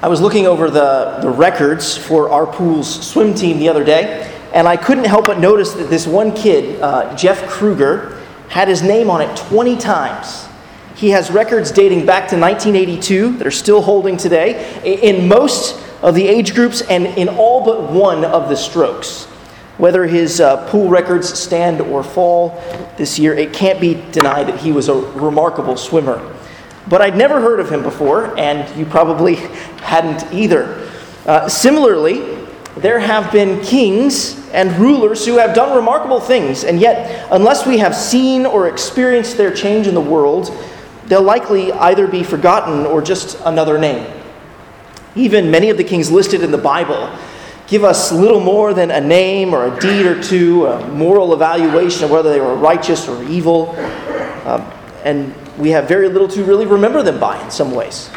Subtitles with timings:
[0.00, 4.32] I was looking over the, the records for our pool's swim team the other day,
[4.54, 8.80] and I couldn't help but notice that this one kid, uh, Jeff Kruger, had his
[8.80, 10.46] name on it 20 times.
[10.94, 16.14] He has records dating back to 1982 that are still holding today in most of
[16.14, 19.24] the age groups and in all but one of the strokes.
[19.78, 22.62] Whether his uh, pool records stand or fall
[22.96, 26.37] this year, it can't be denied that he was a remarkable swimmer.
[26.88, 29.34] But I'd never heard of him before, and you probably
[29.82, 30.88] hadn't either.
[31.26, 32.38] Uh, similarly,
[32.76, 37.78] there have been kings and rulers who have done remarkable things, and yet, unless we
[37.78, 40.50] have seen or experienced their change in the world,
[41.06, 44.06] they'll likely either be forgotten or just another name.
[45.16, 47.10] Even many of the kings listed in the Bible
[47.66, 52.04] give us little more than a name or a deed or two, a moral evaluation
[52.04, 53.70] of whether they were righteous or evil.
[54.46, 54.62] Um,
[55.04, 58.10] and we have very little to really remember them by in some ways.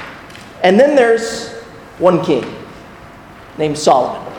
[0.63, 1.51] And then there's
[1.97, 2.45] one king
[3.57, 4.31] named Solomon.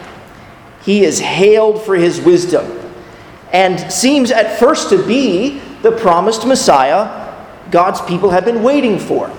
[0.83, 2.79] He is hailed for his wisdom
[3.53, 7.21] and seems at first to be the promised Messiah
[7.71, 9.31] God's people have been waiting for.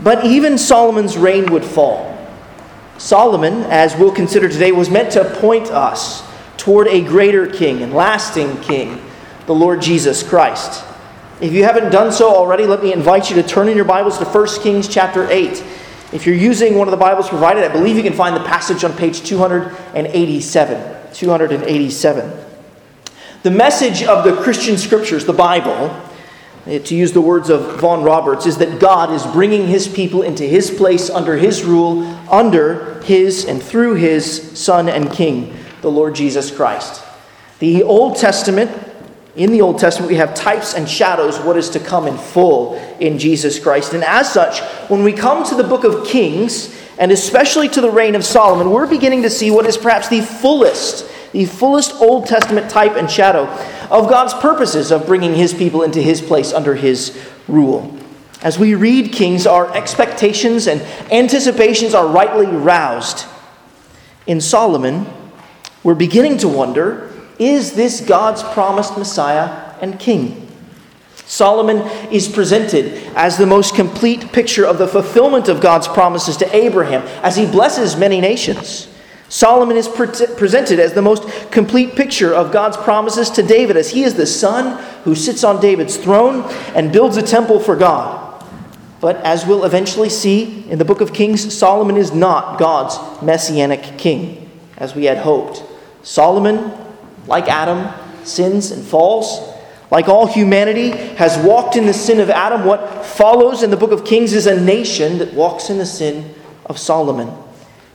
[0.00, 2.10] But even Solomon's reign would fall.
[2.98, 6.22] Solomon, as we'll consider today, was meant to point us
[6.56, 9.00] toward a greater king and lasting king,
[9.46, 10.84] the Lord Jesus Christ.
[11.44, 14.16] If you haven't done so already, let me invite you to turn in your Bibles
[14.16, 15.62] to 1 Kings chapter 8.
[16.10, 18.82] If you're using one of the Bibles provided, I believe you can find the passage
[18.82, 21.12] on page 287.
[21.12, 22.32] 287.
[23.42, 25.94] The message of the Christian scriptures, the Bible,
[26.66, 30.22] eh, to use the words of Vaughan Roberts, is that God is bringing his people
[30.22, 35.90] into his place under his rule, under his and through his Son and King, the
[35.90, 37.04] Lord Jesus Christ.
[37.58, 38.70] The Old Testament,
[39.36, 42.76] in the Old Testament, we have types and shadows what is to come in full
[43.00, 43.92] in Jesus Christ.
[43.92, 47.90] And as such, when we come to the book of Kings, and especially to the
[47.90, 52.26] reign of Solomon, we're beginning to see what is perhaps the fullest the fullest Old
[52.26, 53.46] Testament type and shadow
[53.90, 57.92] of God's purposes of bringing his people into his place under his rule.
[58.40, 60.80] As we read Kings, our expectations and
[61.10, 63.26] anticipations are rightly roused.
[64.28, 65.06] In Solomon,
[65.82, 70.44] we're beginning to wonder is this God's promised Messiah and King?
[71.26, 71.78] Solomon
[72.12, 77.02] is presented as the most complete picture of the fulfillment of God's promises to Abraham
[77.22, 78.88] as he blesses many nations.
[79.28, 80.06] Solomon is pre-
[80.36, 84.26] presented as the most complete picture of God's promises to David, as he is the
[84.26, 86.42] son who sits on David's throne
[86.74, 88.20] and builds a temple for God.
[89.00, 93.98] But as we'll eventually see in the book of Kings, Solomon is not God's messianic
[93.98, 95.62] king, as we had hoped.
[96.02, 96.72] Solomon,
[97.26, 97.92] like Adam,
[98.24, 99.52] sins and falls.
[99.90, 103.92] Like all humanity has walked in the sin of Adam, what follows in the book
[103.92, 106.34] of Kings is a nation that walks in the sin
[106.66, 107.30] of Solomon.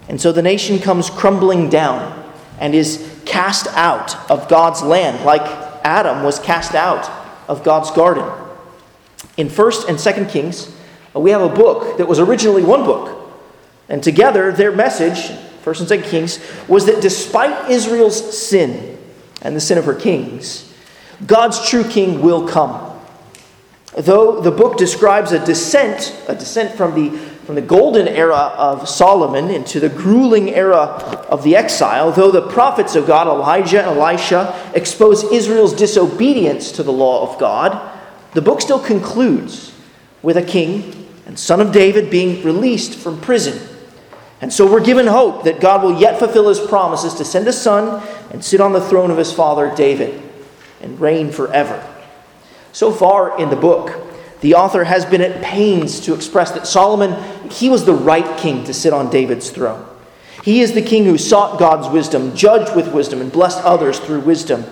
[0.07, 5.41] And so the nation comes crumbling down and is cast out of God's land, like
[5.83, 7.09] Adam was cast out
[7.47, 8.25] of God's garden.
[9.37, 10.73] In 1st and 2nd Kings,
[11.15, 13.31] uh, we have a book that was originally one book.
[13.87, 18.98] And together, their message, 1st and 2nd Kings, was that despite Israel's sin
[19.41, 20.73] and the sin of her kings,
[21.25, 22.85] God's true king will come.
[23.97, 27.17] Though the book describes a descent, a descent from the
[27.49, 30.81] from the golden era of Solomon into the grueling era
[31.31, 36.83] of the exile, though the prophets of God, Elijah and Elisha, expose Israel's disobedience to
[36.83, 37.99] the law of God,
[38.35, 39.73] the book still concludes
[40.21, 43.59] with a king and son of David being released from prison.
[44.41, 47.53] And so we're given hope that God will yet fulfill his promises to send a
[47.53, 48.01] son
[48.31, 50.21] and sit on the throne of his father David
[50.81, 51.85] and reign forever.
[52.71, 54.05] So far in the book,
[54.41, 58.63] the author has been at pains to express that Solomon, he was the right king
[58.65, 59.85] to sit on David's throne.
[60.43, 64.21] He is the king who sought God's wisdom, judged with wisdom, and blessed others through
[64.21, 64.63] wisdom.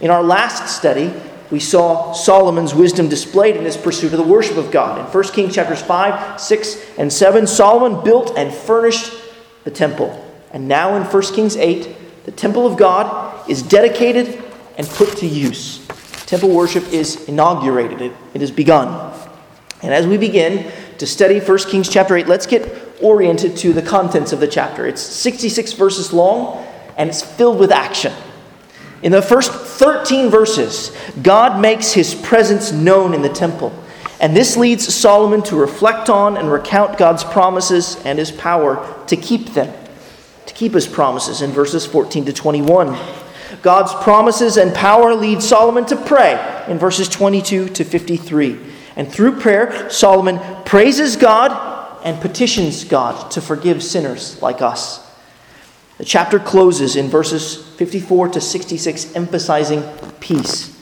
[0.00, 1.14] In our last study,
[1.54, 4.98] we saw Solomon's wisdom displayed in his pursuit of the worship of God.
[4.98, 9.14] In 1 Kings chapters 5, 6, and 7, Solomon built and furnished
[9.62, 10.20] the temple.
[10.50, 14.42] And now in 1 Kings 8, the temple of God is dedicated
[14.76, 15.86] and put to use
[16.26, 19.16] temple worship is inaugurated, it, it has begun.
[19.80, 22.68] And as we begin to study 1 Kings chapter 8, let's get
[23.00, 24.88] oriented to the contents of the chapter.
[24.88, 26.66] It's 66 verses long
[26.96, 28.12] and it's filled with action.
[29.04, 30.90] In the first 13 verses,
[31.22, 33.70] God makes his presence known in the temple.
[34.18, 39.16] And this leads Solomon to reflect on and recount God's promises and his power to
[39.16, 39.70] keep them,
[40.46, 42.98] to keep his promises in verses 14 to 21.
[43.60, 48.58] God's promises and power lead Solomon to pray in verses 22 to 53.
[48.96, 55.03] And through prayer, Solomon praises God and petitions God to forgive sinners like us.
[55.98, 59.84] The chapter closes in verses 54 to 66, emphasizing
[60.18, 60.76] peace.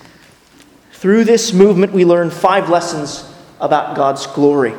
[0.92, 3.30] Through this movement, we learn five lessons
[3.60, 4.74] about God's glory.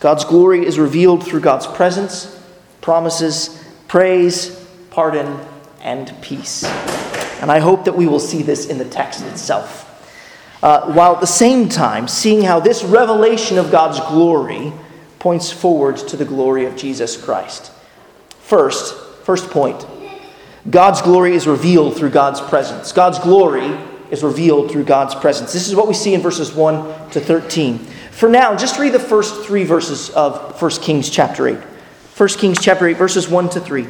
[0.00, 2.42] God's glory is revealed through God's presence,
[2.80, 5.38] promises, praise, pardon,
[5.80, 6.64] and peace.
[7.40, 9.84] And I hope that we will see this in the text itself.
[10.62, 14.72] Uh, while at the same time seeing how this revelation of God's glory
[15.18, 17.70] points forward to the glory of Jesus Christ.
[18.40, 19.84] First, first point
[20.70, 22.92] God's glory is revealed through God's presence.
[22.92, 23.76] God's glory
[24.10, 25.52] is revealed through God's presence.
[25.52, 27.78] This is what we see in verses 1 to 13.
[28.10, 31.58] For now, just read the first three verses of 1 Kings chapter 8.
[31.58, 33.86] 1 Kings chapter 8, verses 1 to 3.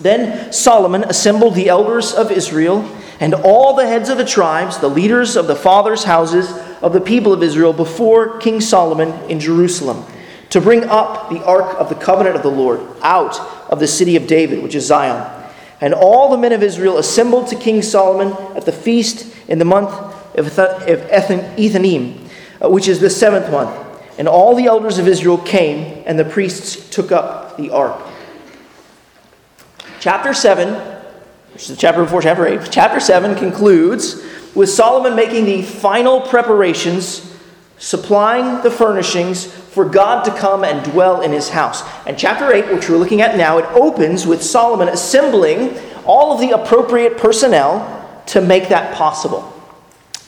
[0.00, 2.88] Then Solomon assembled the elders of Israel
[3.20, 6.50] and all the heads of the tribes, the leaders of the fathers' houses
[6.82, 10.04] of the people of Israel, before King Solomon in Jerusalem,
[10.50, 13.36] to bring up the ark of the covenant of the Lord out
[13.74, 15.28] of the city of David, which is Zion.
[15.80, 19.64] And all the men of Israel assembled to King Solomon at the feast in the
[19.64, 19.90] month
[20.38, 22.28] of Ethanim,
[22.62, 23.76] uh, which is the seventh month.
[24.16, 28.00] And all the elders of Israel came, and the priests took up the ark.
[29.98, 30.74] Chapter 7,
[31.52, 34.22] which is the chapter before chapter 8, chapter 7 concludes
[34.54, 37.36] with Solomon making the final preparations,
[37.78, 41.82] supplying the furnishings for God to come and dwell in his house.
[42.06, 45.76] And chapter 8, which we're looking at now, it opens with Solomon assembling
[46.06, 49.52] all of the appropriate personnel to make that possible.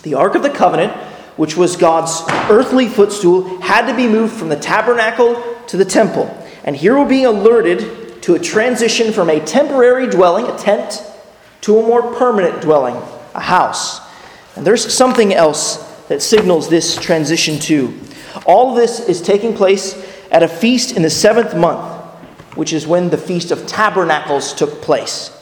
[0.02, 0.92] The Ark of the Covenant,
[1.36, 6.26] which was God's earthly footstool, had to be moved from the tabernacle to the temple.
[6.64, 11.04] And here we're being alerted to a transition from a temporary dwelling, a tent,
[11.60, 12.96] to a more permanent dwelling,
[13.34, 14.00] a house.
[14.56, 15.76] And there's something else
[16.08, 17.98] that signals this transition too.
[18.44, 19.94] All this is taking place
[20.30, 22.04] at a feast in the seventh month,
[22.56, 25.32] which is when the Feast of Tabernacles took place.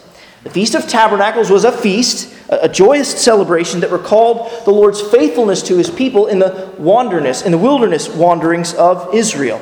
[0.45, 5.63] The Feast of Tabernacles was a feast, a joyous celebration that recalled the Lord's faithfulness
[5.63, 9.59] to his people in the wanderness, in the wilderness wanderings of Israel.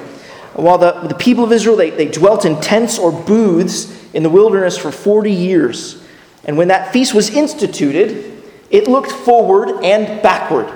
[0.54, 4.28] While the, the people of Israel, they, they dwelt in tents or booths in the
[4.28, 6.04] wilderness for 40 years.
[6.44, 10.70] And when that feast was instituted, it looked forward and backward.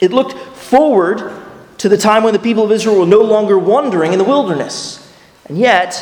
[0.00, 1.43] It looked forward
[1.78, 5.12] to the time when the people of Israel were no longer wandering in the wilderness.
[5.46, 5.94] And yet,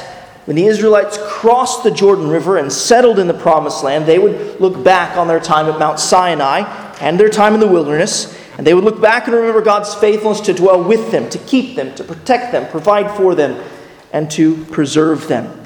[0.45, 4.61] when the Israelites crossed the Jordan River and settled in the promised land, they would
[4.61, 6.61] look back on their time at Mount Sinai
[7.01, 10.41] and their time in the wilderness and they would look back and remember God's faithfulness
[10.43, 13.63] to dwell with them, to keep them, to protect them, provide for them,
[14.13, 15.59] and to preserve them.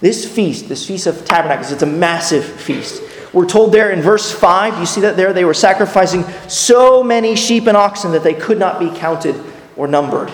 [0.00, 3.02] This feast, this Feast of Tabernacles, it's a massive feast.
[3.32, 5.32] We're told there in verse 5, you see that there?
[5.32, 9.42] They were sacrificing so many sheep and oxen that they could not be counted
[9.76, 10.30] or numbered.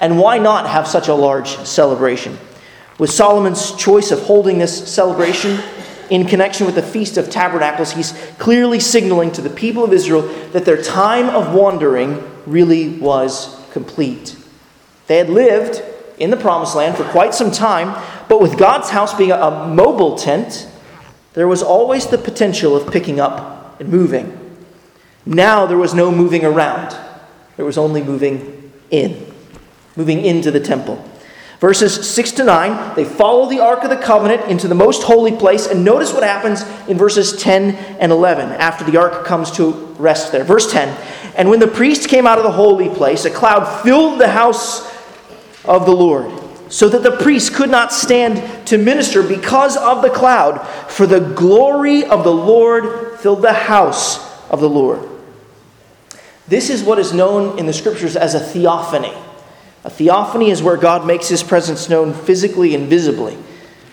[0.00, 2.36] And why not have such a large celebration?
[2.98, 5.60] With Solomon's choice of holding this celebration
[6.10, 10.22] in connection with the Feast of Tabernacles, he's clearly signaling to the people of Israel
[10.52, 14.36] that their time of wandering really was complete.
[15.06, 15.82] They had lived
[16.18, 20.16] in the Promised Land for quite some time, but with God's house being a mobile
[20.16, 20.68] tent,
[21.34, 24.40] there was always the potential of picking up and moving.
[25.26, 26.96] Now there was no moving around,
[27.56, 29.32] there was only moving in,
[29.96, 31.04] moving into the temple.
[31.60, 35.32] Verses 6 to 9, they follow the Ark of the Covenant into the most holy
[35.32, 35.66] place.
[35.66, 40.30] And notice what happens in verses 10 and 11 after the Ark comes to rest
[40.30, 40.44] there.
[40.44, 40.94] Verse 10
[41.36, 44.92] And when the priest came out of the holy place, a cloud filled the house
[45.64, 46.30] of the Lord,
[46.74, 50.58] so that the priest could not stand to minister because of the cloud,
[50.90, 54.18] for the glory of the Lord filled the house
[54.50, 55.08] of the Lord.
[56.48, 59.14] This is what is known in the scriptures as a theophany.
[59.84, 63.38] A theophany is where God makes his presence known physically and visibly.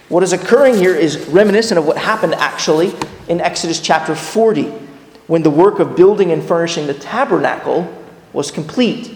[0.10, 2.94] What is occurring here is reminiscent of what happened actually
[3.28, 4.64] in Exodus chapter 40,
[5.28, 7.96] when the work of building and furnishing the tabernacle
[8.34, 9.16] was complete.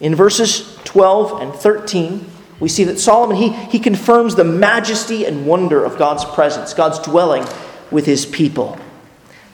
[0.00, 2.31] In verses 12 and 13,
[2.62, 7.00] we see that Solomon he, he confirms the majesty and wonder of God's presence, God's
[7.00, 7.44] dwelling
[7.90, 8.78] with his people.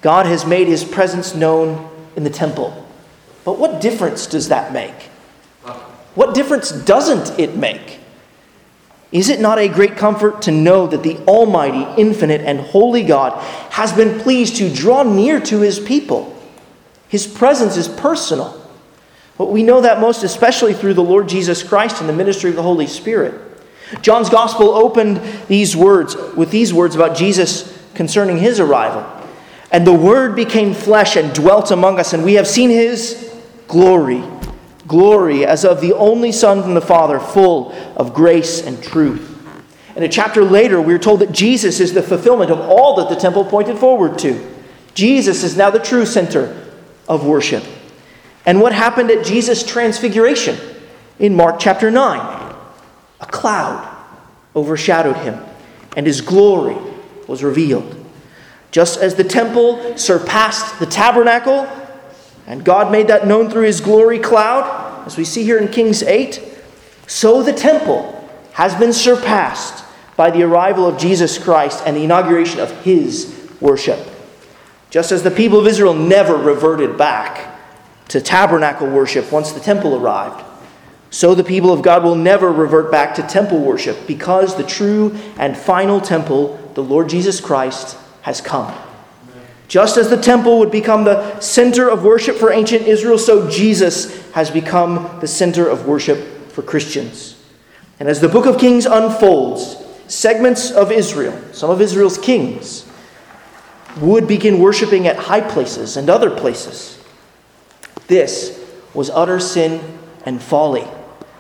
[0.03, 2.87] God has made his presence known in the temple.
[3.47, 4.93] But what difference does that make?
[6.17, 7.99] What difference doesn't it make?
[9.11, 13.43] Is it not a great comfort to know that the Almighty, infinite, and holy God
[13.71, 16.39] has been pleased to draw near to his people?
[17.09, 18.58] His presence is personal.
[19.39, 22.57] But we know that most especially through the Lord Jesus Christ and the ministry of
[22.57, 23.41] the Holy Spirit.
[24.03, 29.07] John's gospel opened these words with these words about Jesus concerning his arrival.
[29.71, 33.33] And the Word became flesh and dwelt among us, and we have seen his
[33.67, 34.23] glory
[34.89, 39.37] glory as of the only Son from the Father, full of grace and truth.
[39.95, 43.21] And a chapter later, we're told that Jesus is the fulfillment of all that the
[43.21, 44.55] temple pointed forward to.
[44.95, 46.67] Jesus is now the true center
[47.09, 47.63] of worship.
[48.47, 50.59] And what happened at Jesus' transfiguration
[51.19, 52.55] in Mark chapter 9?
[53.21, 53.97] A cloud
[54.55, 55.43] overshadowed him,
[55.97, 56.77] and his glory
[57.27, 57.95] was revealed.
[58.71, 61.69] Just as the temple surpassed the tabernacle,
[62.47, 66.03] and God made that known through his glory cloud, as we see here in Kings
[66.03, 66.43] 8,
[67.07, 68.15] so the temple
[68.53, 69.85] has been surpassed
[70.17, 73.99] by the arrival of Jesus Christ and the inauguration of his worship.
[74.91, 77.58] Just as the people of Israel never reverted back
[78.09, 80.45] to tabernacle worship once the temple arrived,
[81.11, 85.17] so the people of God will never revert back to temple worship because the true
[85.39, 88.75] and final temple, the Lord Jesus Christ, has come.
[89.69, 94.31] Just as the temple would become the center of worship for ancient Israel, so Jesus
[94.33, 97.43] has become the center of worship for Christians.
[98.01, 102.87] And as the book of Kings unfolds, segments of Israel, some of Israel's kings,
[104.01, 106.98] would begin worshiping at high places and other places.
[108.09, 108.59] This
[108.93, 110.87] was utter sin and folly,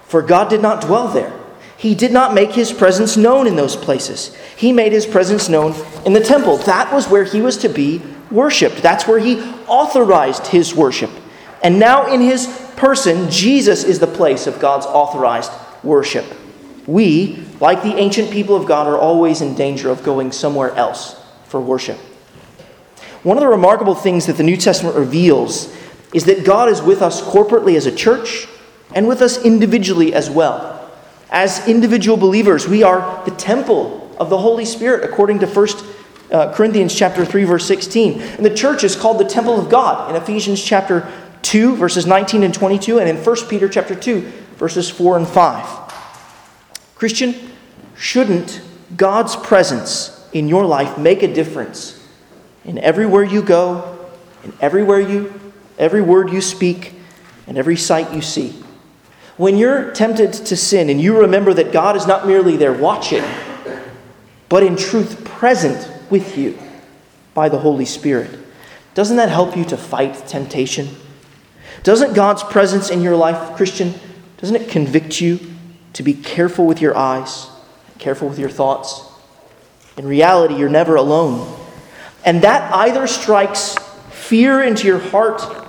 [0.05, 1.33] for God did not dwell there.
[1.77, 4.35] He did not make his presence known in those places.
[4.57, 6.57] He made his presence known in the temple.
[6.59, 8.83] That was where he was to be worshiped.
[8.83, 11.11] That's where he authorized his worship.
[11.63, 12.47] And now, in his
[12.77, 16.25] person, Jesus is the place of God's authorized worship.
[16.87, 21.21] We, like the ancient people of God, are always in danger of going somewhere else
[21.45, 21.99] for worship.
[23.23, 25.73] One of the remarkable things that the New Testament reveals
[26.13, 28.49] is that God is with us corporately as a church
[28.95, 30.91] and with us individually as well.
[31.31, 35.69] As individual believers, we are the temple of the Holy Spirit, according to 1
[36.31, 38.21] uh, Corinthians chapter 3, verse 16.
[38.21, 41.11] And the church is called the temple of God in Ephesians chapter
[41.43, 44.21] 2, verses 19 and 22, and in 1 Peter chapter 2,
[44.57, 45.95] verses 4 and 5.
[46.97, 47.35] Christian,
[47.97, 48.61] shouldn't
[48.97, 52.07] God's presence in your life make a difference
[52.65, 54.09] in everywhere you go,
[54.45, 55.38] in everywhere you,
[55.79, 56.95] every word you speak,
[57.47, 58.63] and every sight you see.
[59.37, 63.23] When you're tempted to sin and you remember that God is not merely there watching,
[64.49, 66.59] but in truth present with you
[67.35, 68.37] by the Holy Spirit,
[68.95, 70.89] doesn't that help you to fight temptation?
[71.85, 73.95] Doesn't God's presence in your life, Christian,
[74.39, 75.39] doesn't it convict you
[75.93, 77.47] to be careful with your eyes,
[77.99, 79.03] careful with your thoughts?
[79.97, 81.57] In reality, you're never alone.
[82.25, 83.77] And that either strikes
[84.11, 85.68] fear into your heart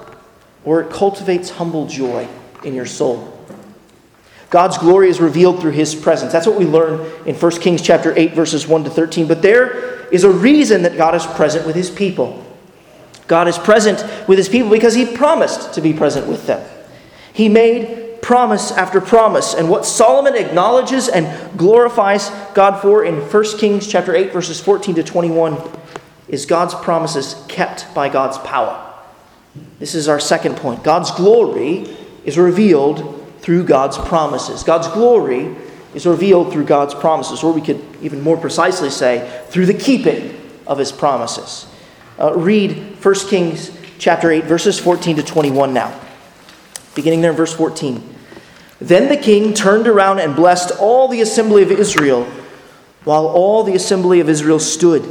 [0.69, 2.27] or it cultivates humble joy
[2.63, 3.35] in your soul.
[4.51, 6.31] God's glory is revealed through his presence.
[6.31, 9.27] That's what we learn in 1 Kings chapter 8 verses 1 to 13.
[9.27, 12.45] But there is a reason that God is present with his people.
[13.25, 16.63] God is present with his people because he promised to be present with them.
[17.33, 19.55] He made promise after promise.
[19.55, 24.93] And what Solomon acknowledges and glorifies God for in 1 Kings chapter 8 verses 14
[24.93, 25.57] to 21
[26.27, 28.85] is God's promises kept by God's power.
[29.79, 30.83] This is our second point.
[30.83, 31.87] God's glory
[32.25, 34.63] is revealed through God's promises.
[34.63, 35.55] God's glory
[35.93, 40.39] is revealed through God's promises, or we could even more precisely say, through the keeping
[40.67, 41.65] of his promises.
[42.19, 45.99] Uh, read 1 Kings chapter 8, verses 14 to 21 now.
[46.95, 48.03] Beginning there in verse 14.
[48.79, 52.25] Then the king turned around and blessed all the assembly of Israel,
[53.03, 55.03] while all the assembly of Israel stood.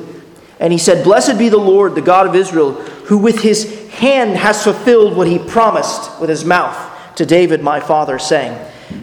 [0.60, 4.36] And he said, Blessed be the Lord, the God of Israel, who with his hand
[4.36, 8.56] has fulfilled what he promised with his mouth to David my father, saying,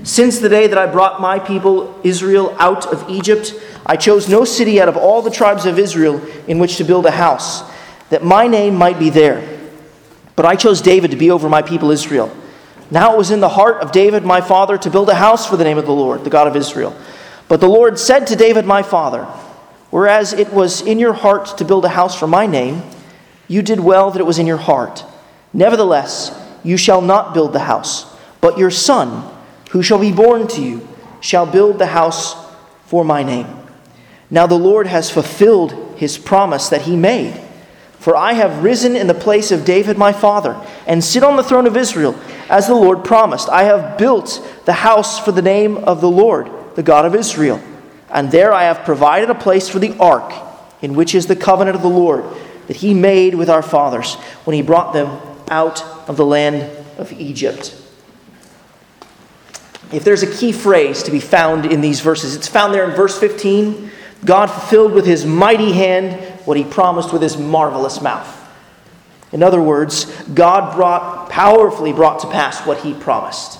[0.04, 3.54] Since the day that I brought my people Israel out of Egypt,
[3.86, 7.06] I chose no city out of all the tribes of Israel in which to build
[7.06, 7.62] a house,
[8.10, 9.60] that my name might be there.
[10.38, 12.36] But I chose David to be over my people Israel.
[12.90, 15.58] Now it was in the heart of David my father to build a house for
[15.58, 16.96] the name of the Lord, the God of Israel.
[17.48, 19.26] But the Lord said to David my father,
[19.90, 22.82] Whereas it was in your heart to build a house for my name,
[23.48, 25.04] you did well that it was in your heart.
[25.54, 28.06] Nevertheless, you shall not build the house,
[28.42, 29.32] but your son,
[29.72, 30.88] who shall be born to you,
[31.22, 32.36] shall build the house
[32.86, 33.48] for my name.
[34.30, 37.42] Now the Lord has fulfilled his promise that he made.
[38.00, 41.44] For I have risen in the place of David my father, and sit on the
[41.44, 43.50] throne of Israel, as the Lord promised.
[43.50, 47.62] I have built the house for the name of the Lord, the God of Israel
[48.16, 50.34] and there I have provided a place for the ark,
[50.82, 52.24] in which is the covenant of the Lord
[52.68, 55.20] that he made with our fathers when he brought them
[55.50, 57.76] out of the land of Egypt.
[59.92, 62.96] If there's a key phrase to be found in these verses, it's found there in
[62.96, 63.92] verse 15.
[64.24, 68.32] God fulfilled with his mighty hand what he promised with his marvelous mouth.
[69.32, 73.60] In other words, God brought powerfully brought to pass what he promised.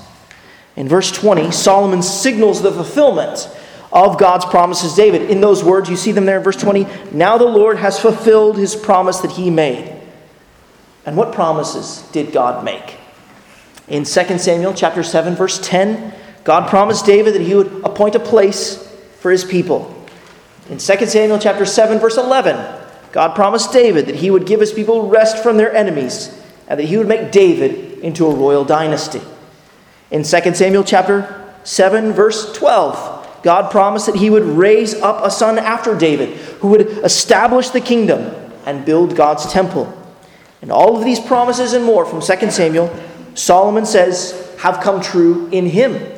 [0.76, 3.50] In verse 20, Solomon signals the fulfillment
[3.92, 5.30] of God's promises David.
[5.30, 6.86] In those words, you see them there in verse 20.
[7.12, 10.02] Now the Lord has fulfilled his promise that he made.
[11.06, 12.98] And what promises did God make?
[13.88, 16.14] In 2 Samuel chapter 7 verse 10,
[16.44, 19.92] God promised David that he would appoint a place for his people.
[20.70, 24.74] In 2 Samuel chapter 7 verse 11, God promised David that he would give his
[24.74, 29.22] people rest from their enemies and that he would make David into a royal dynasty.
[30.10, 33.15] In 2 Samuel chapter 7 verse 12,
[33.46, 36.30] God promised that he would raise up a son after David
[36.62, 38.34] who would establish the kingdom
[38.66, 39.86] and build God's temple.
[40.64, 42.92] And all of these promises and more from 2 Samuel,
[43.36, 46.12] Solomon says, have come true in him.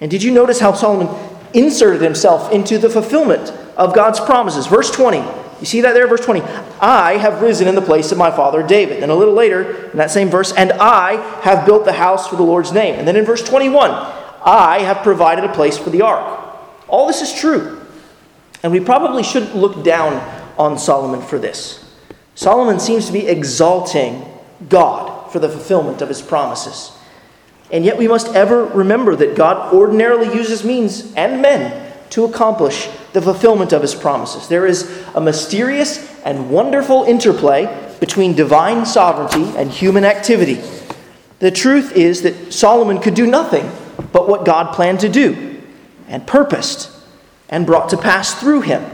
[0.00, 1.12] And did you notice how Solomon
[1.54, 4.68] inserted himself into the fulfillment of God's promises?
[4.68, 5.18] Verse 20.
[5.58, 6.40] You see that there, verse 20?
[6.80, 9.02] I have risen in the place of my father David.
[9.02, 12.36] And a little later, in that same verse, and I have built the house for
[12.36, 12.94] the Lord's name.
[12.94, 16.42] And then in verse 21, I have provided a place for the ark.
[16.94, 17.80] All this is true.
[18.62, 20.12] And we probably shouldn't look down
[20.56, 21.84] on Solomon for this.
[22.36, 24.24] Solomon seems to be exalting
[24.68, 26.92] God for the fulfillment of his promises.
[27.72, 32.88] And yet we must ever remember that God ordinarily uses means and men to accomplish
[33.12, 34.46] the fulfillment of his promises.
[34.46, 37.66] There is a mysterious and wonderful interplay
[37.98, 40.62] between divine sovereignty and human activity.
[41.40, 43.68] The truth is that Solomon could do nothing
[44.12, 45.53] but what God planned to do
[46.08, 46.90] and purposed
[47.48, 48.84] and brought to pass through him.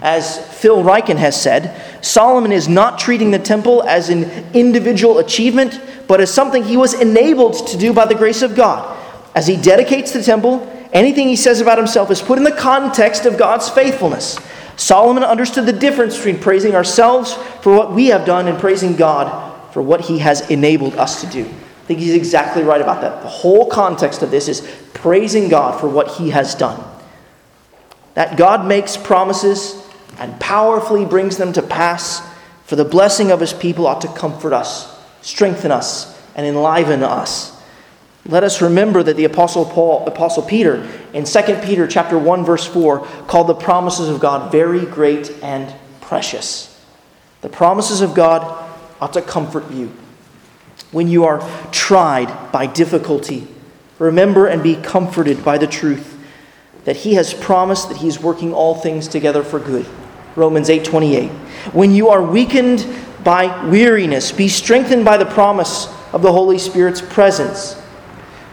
[0.00, 5.80] As Phil Ryken has said, Solomon is not treating the temple as an individual achievement,
[6.06, 8.96] but as something he was enabled to do by the grace of God.
[9.34, 13.26] As he dedicates the temple, anything he says about himself is put in the context
[13.26, 14.38] of God's faithfulness.
[14.76, 17.32] Solomon understood the difference between praising ourselves
[17.62, 21.26] for what we have done and praising God for what he has enabled us to
[21.26, 21.50] do.
[21.86, 23.22] I think he's exactly right about that.
[23.22, 24.60] The whole context of this is
[24.92, 26.82] praising God for what he has done.
[28.14, 29.80] That God makes promises
[30.18, 32.26] and powerfully brings them to pass
[32.64, 37.56] for the blessing of his people ought to comfort us, strengthen us, and enliven us.
[38.24, 42.66] Let us remember that the apostle Paul, apostle Peter in 2 Peter chapter 1 verse
[42.66, 46.84] 4 called the promises of God very great and precious.
[47.42, 48.42] The promises of God
[49.00, 49.92] ought to comfort you.
[50.92, 51.40] When you are
[51.72, 53.48] tried by difficulty,
[53.98, 56.16] remember and be comforted by the truth
[56.84, 59.86] that he has promised that he is working all things together for good
[60.36, 61.30] Romans 8:28.
[61.72, 62.86] When you are weakened
[63.24, 67.74] by weariness, be strengthened by the promise of the Holy Spirit's presence.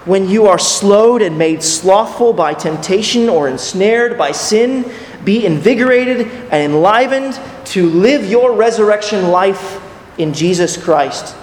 [0.05, 4.85] When you are slowed and made slothful by temptation or ensnared by sin,
[5.23, 9.79] be invigorated and enlivened to live your resurrection life
[10.17, 11.35] in Jesus Christ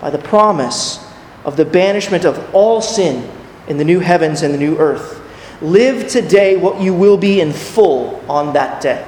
[0.00, 1.04] by the promise
[1.44, 3.30] of the banishment of all sin
[3.68, 5.22] in the new heavens and the new earth.
[5.62, 9.06] Live today what you will be in full on that day.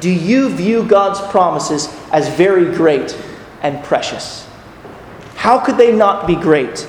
[0.00, 3.18] Do you view God's promises as very great
[3.62, 4.48] and precious?
[5.34, 6.80] How could they not be great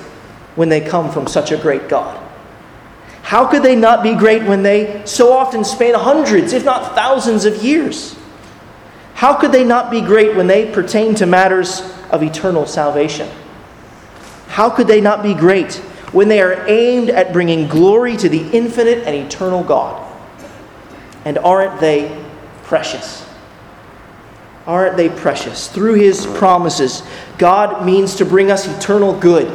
[0.54, 2.18] when they come from such a great God?
[3.22, 7.44] How could they not be great when they so often span hundreds, if not thousands,
[7.44, 8.16] of years?
[9.14, 11.80] How could they not be great when they pertain to matters
[12.12, 13.28] of eternal salvation?
[14.48, 15.74] How could they not be great
[16.12, 20.06] when they are aimed at bringing glory to the infinite and eternal God?
[21.24, 22.20] And aren't they
[22.70, 23.28] precious.
[24.64, 25.66] Aren't they precious?
[25.66, 27.02] Through his promises,
[27.36, 29.52] God means to bring us eternal good.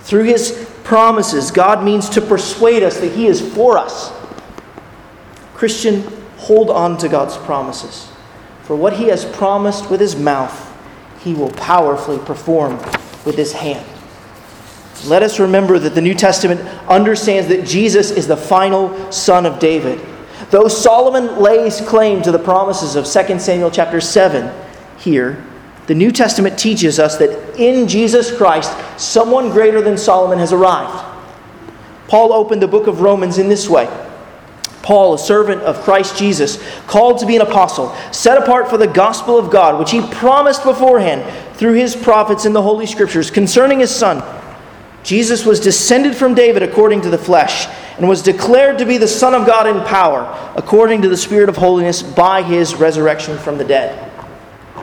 [0.00, 4.10] Through his promises, God means to persuade us that he is for us.
[5.54, 6.02] Christian,
[6.36, 8.10] hold on to God's promises.
[8.62, 10.65] For what he has promised with his mouth,
[11.26, 12.76] he will powerfully perform
[13.26, 13.86] with his hand.
[15.06, 19.58] Let us remember that the New Testament understands that Jesus is the final son of
[19.58, 20.00] David
[20.50, 24.52] Though Solomon lays claim to the promises of 2 Samuel chapter 7
[24.98, 25.42] here,
[25.86, 31.04] the New Testament teaches us that in Jesus Christ, someone greater than Solomon has arrived.
[32.08, 33.86] Paul opened the book of Romans in this way.
[34.86, 38.86] Paul, a servant of Christ Jesus, called to be an apostle, set apart for the
[38.86, 41.24] gospel of God, which he promised beforehand
[41.56, 44.22] through his prophets in the Holy Scriptures concerning his Son.
[45.02, 49.08] Jesus was descended from David according to the flesh and was declared to be the
[49.08, 50.22] Son of God in power,
[50.54, 54.08] according to the Spirit of holiness, by his resurrection from the dead.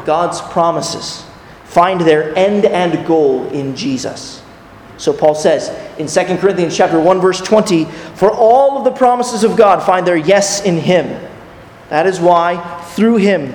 [0.06, 1.24] God's promises
[1.64, 4.43] find their end and goal in Jesus.
[4.98, 9.44] So Paul says in 2 Corinthians chapter 1 verse 20, for all of the promises
[9.44, 11.30] of God find their yes in him.
[11.90, 13.54] That is why through him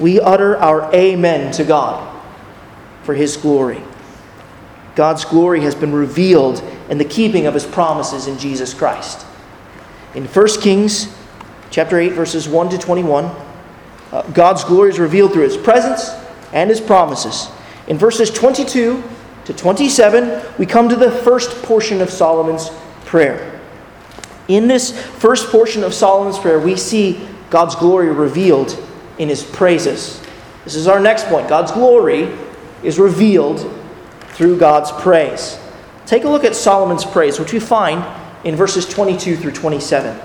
[0.00, 2.10] we utter our amen to God.
[3.04, 3.80] for his glory.
[4.96, 9.26] God's glory has been revealed in the keeping of his promises in Jesus Christ.
[10.14, 11.14] In 1 Kings
[11.70, 13.24] chapter 8 verses 1 to 21,
[14.12, 16.10] uh, God's glory is revealed through his presence
[16.52, 17.48] and his promises.
[17.88, 19.02] In verses 22
[19.44, 22.70] to 27, we come to the first portion of Solomon's
[23.04, 23.60] prayer.
[24.48, 28.76] In this first portion of Solomon's prayer, we see God's glory revealed
[29.18, 30.20] in his praises.
[30.64, 31.48] This is our next point.
[31.48, 32.36] God's glory
[32.82, 33.70] is revealed
[34.30, 35.58] through God's praise.
[36.06, 38.04] Take a look at Solomon's praise, which we find
[38.44, 40.18] in verses 22 through 27.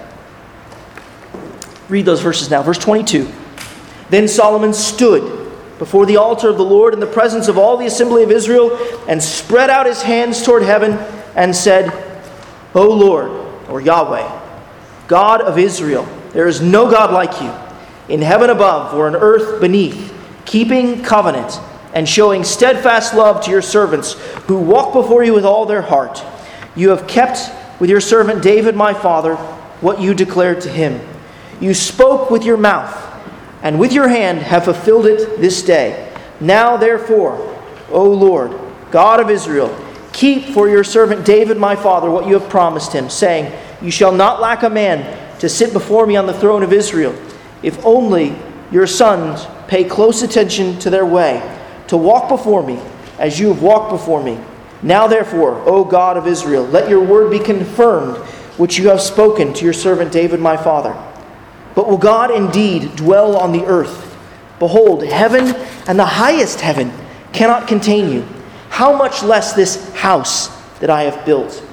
[1.88, 2.62] Read those verses now.
[2.62, 3.32] Verse 22.
[4.10, 5.39] Then Solomon stood
[5.80, 8.78] before the altar of the Lord in the presence of all the assembly of Israel
[9.08, 10.94] and spread out his hands toward heaven
[11.36, 11.92] and said,
[12.76, 13.32] O Lord,
[13.70, 14.40] or Yahweh,
[15.08, 17.52] God of Israel, there is no God like you
[18.14, 20.14] in heaven above or in earth beneath,
[20.46, 21.60] keeping covenant
[21.94, 24.14] and showing steadfast love to your servants
[24.48, 26.24] who walk before you with all their heart.
[26.76, 27.40] You have kept
[27.80, 29.36] with your servant David, my father,
[29.82, 31.00] what you declared to him.
[31.60, 32.94] You spoke with your mouth,
[33.62, 36.12] and with your hand have fulfilled it this day.
[36.40, 37.58] Now, therefore,
[37.90, 38.58] O Lord,
[38.92, 39.76] God of Israel,
[40.14, 44.12] keep for your servant David, my father, what you have promised him, saying, You shall
[44.12, 47.16] not lack a man to sit before me on the throne of Israel,
[47.64, 48.36] if only
[48.72, 51.42] your sons pay close attention to their way
[51.88, 52.80] to walk before me
[53.18, 54.40] as you have walked before me.
[54.82, 58.18] Now, therefore, O God of Israel, let your word be confirmed,
[58.58, 60.96] which you have spoken to your servant David my father.
[61.76, 64.18] But will God indeed dwell on the earth?
[64.60, 65.56] Behold, heaven
[65.88, 66.92] and the highest heaven
[67.32, 68.26] cannot contain you.
[68.70, 70.48] How much less this house
[70.80, 71.64] that I have built?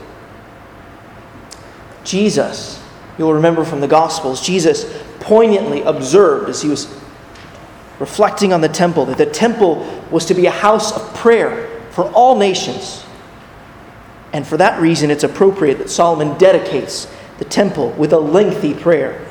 [2.04, 2.82] Jesus,
[3.18, 6.86] you'll remember from the Gospels, Jesus poignantly observed as he was
[7.98, 9.76] reflecting on the temple, that the temple
[10.10, 13.04] was to be a house of prayer for all nations.
[14.32, 19.25] And for that reason, it's appropriate that Solomon dedicates the temple with a lengthy prayer.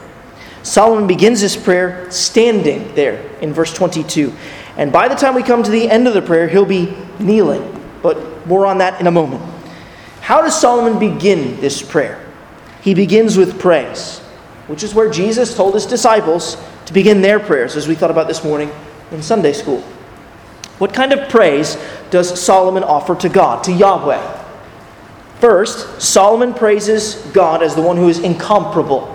[0.66, 4.34] Solomon begins his prayer standing there in verse 22.
[4.78, 7.72] And by the time we come to the end of the prayer, he'll be kneeling.
[8.02, 9.44] But more on that in a moment.
[10.22, 12.20] How does Solomon begin this prayer?
[12.82, 14.18] He begins with praise,
[14.66, 18.28] which is where Jesus told his disciples to begin their prayers, as we thought about
[18.28, 18.72] this morning
[19.12, 19.82] in Sunday school.
[20.80, 21.78] What kind of praise
[22.10, 24.44] does Solomon offer to God, to Yahweh?
[25.40, 29.15] First, Solomon praises God as the one who is incomparable.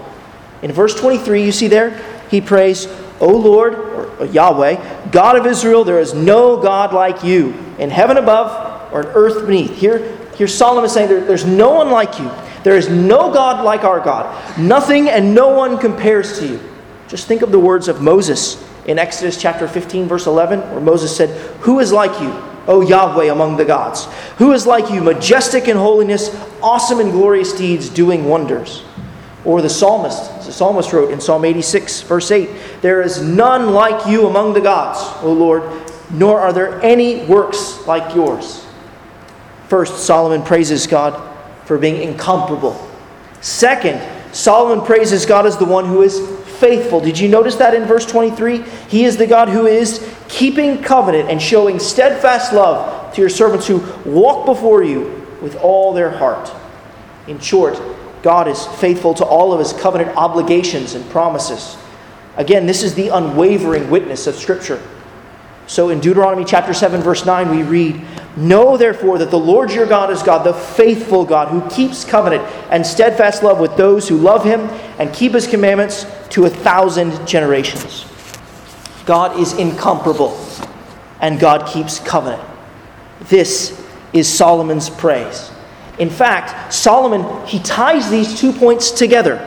[0.63, 2.87] In verse 23, you see there, he prays,
[3.21, 8.17] O Lord, or Yahweh, God of Israel, there is no God like you, in heaven
[8.17, 9.77] above or in earth beneath.
[9.77, 12.31] Here, here Solomon is saying there, there's no one like you.
[12.63, 14.59] There is no God like our God.
[14.59, 16.61] Nothing and no one compares to you.
[17.09, 21.15] Just think of the words of Moses in Exodus chapter 15, verse 11, where Moses
[21.15, 22.31] said, Who is like you,
[22.67, 24.07] O Yahweh, among the gods?
[24.39, 28.85] Who is like you, majestic in holiness, awesome in glorious deeds, doing wonders?
[29.45, 32.51] Or the psalmist, the psalmist wrote in Psalm 86, verse 8,
[32.83, 35.63] There is none like you among the gods, O Lord,
[36.11, 38.67] nor are there any works like yours.
[39.69, 41.15] First, Solomon praises God
[41.67, 42.85] for being incomparable.
[43.41, 44.03] Second,
[44.35, 46.19] Solomon praises God as the one who is
[46.59, 47.01] faithful.
[47.01, 48.63] Did you notice that in verse 23?
[48.89, 53.69] He is the God who is keeping covenant and showing steadfast love to your servants
[53.69, 56.51] who walk before you with all their heart.
[57.29, 57.81] In short,
[58.23, 61.77] God is faithful to all of his covenant obligations and promises.
[62.37, 64.83] Again, this is the unwavering witness of Scripture.
[65.67, 68.03] So in Deuteronomy chapter 7, verse 9, we read,
[68.37, 72.43] Know therefore that the Lord your God is God, the faithful God, who keeps covenant
[72.71, 74.61] and steadfast love with those who love him
[74.99, 78.05] and keep his commandments to a thousand generations.
[79.07, 80.39] God is incomparable,
[81.21, 82.43] and God keeps covenant.
[83.23, 85.51] This is Solomon's praise.
[86.01, 89.39] In fact, Solomon, he ties these two points together.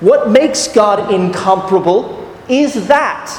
[0.00, 3.30] What makes God incomparable is that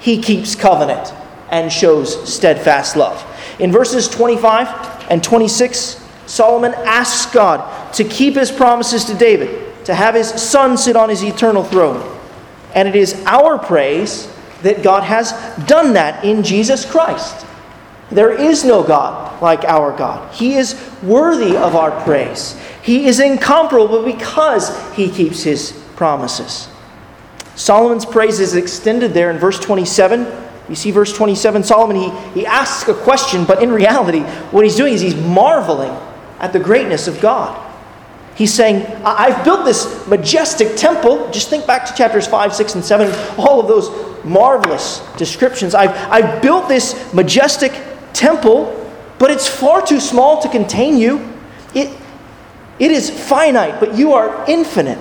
[0.00, 1.14] he keeps covenant
[1.50, 3.24] and shows steadfast love.
[3.60, 9.94] In verses 25 and 26, Solomon asks God to keep his promises to David, to
[9.94, 12.18] have his son sit on his eternal throne.
[12.74, 15.32] And it is our praise that God has
[15.66, 17.46] done that in Jesus Christ.
[18.10, 20.34] There is no God like our God.
[20.34, 22.58] He is worthy of our praise.
[22.82, 26.68] He is incomparable because he keeps his promises.
[27.54, 32.46] Solomon's praise is extended there in verse 27 you see, verse 27, Solomon, he, he
[32.46, 34.20] asks a question, but in reality,
[34.52, 35.90] what he's doing is he's marveling
[36.38, 37.66] at the greatness of God.
[38.36, 41.28] He's saying, I've built this majestic temple.
[41.32, 43.90] Just think back to chapters 5, 6, and 7, all of those
[44.24, 45.74] marvelous descriptions.
[45.74, 47.72] I've, I've built this majestic
[48.12, 48.76] temple,
[49.18, 51.32] but it's far too small to contain you.
[51.74, 51.96] It,
[52.78, 54.98] it is finite, but you are infinite.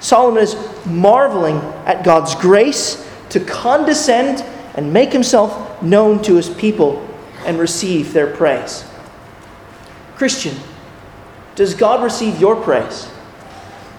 [0.00, 4.42] Solomon is marveling at God's grace to condescend
[4.74, 7.06] and make himself known to his people
[7.44, 8.84] and receive their praise.
[10.16, 10.56] Christian,
[11.54, 13.10] does God receive your praise?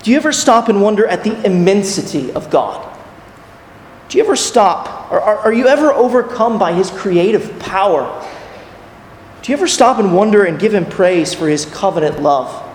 [0.01, 2.87] Do you ever stop and wonder at the immensity of God?
[4.09, 8.03] Do you ever stop, or are, are you ever overcome by his creative power?
[9.41, 12.67] Do you ever stop and wonder and give him praise for his covenant love?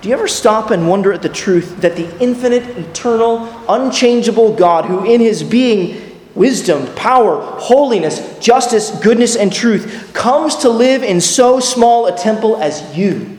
[0.00, 4.84] Do you ever stop and wonder at the truth that the infinite, eternal, unchangeable God,
[4.84, 11.20] who in his being, wisdom, power, holiness, justice, goodness, and truth, comes to live in
[11.20, 13.38] so small a temple as you?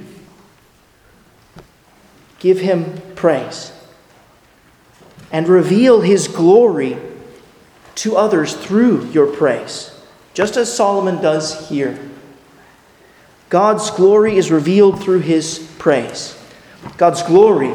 [2.40, 3.72] Give him praise
[5.32, 6.98] and reveal his glory
[7.96, 9.95] to others through your praise,
[10.36, 11.98] just as Solomon does here.
[13.50, 16.38] God's glory is revealed through his praise.
[16.98, 17.74] God's glory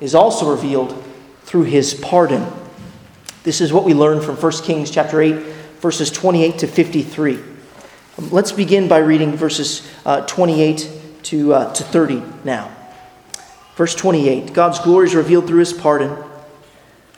[0.00, 1.02] is also revealed
[1.42, 2.46] through his pardon.
[3.42, 5.34] This is what we learn from 1 Kings chapter 8,
[5.80, 7.40] verses 28 to 53.
[8.30, 10.90] Let's begin by reading verses uh, 28
[11.24, 12.70] to, uh, to 30 now.
[13.74, 16.16] Verse 28 God's glory is revealed through his pardon.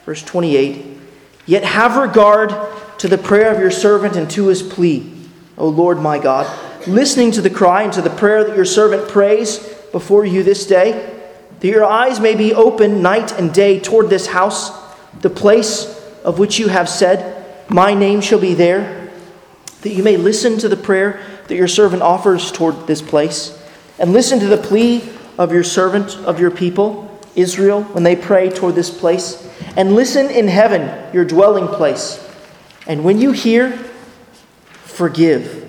[0.06, 0.96] Verse 28
[1.44, 2.50] Yet have regard
[2.98, 5.12] to the prayer of your servant and to his plea,
[5.56, 6.46] O Lord my God,
[6.86, 9.58] listening to the cry and to the prayer that your servant prays
[9.92, 11.14] before you this day
[11.60, 14.70] that your eyes may be open night and day toward this house,
[15.20, 15.86] the place
[16.24, 19.10] of which you have said, My name shall be there,
[19.82, 23.60] that you may listen to the prayer that your servant offers toward this place,
[23.98, 28.50] and listen to the plea of your servant, of your people, Israel, when they pray
[28.50, 32.24] toward this place, and listen in heaven, your dwelling place.
[32.88, 33.72] And when you hear,
[34.84, 35.66] forgive.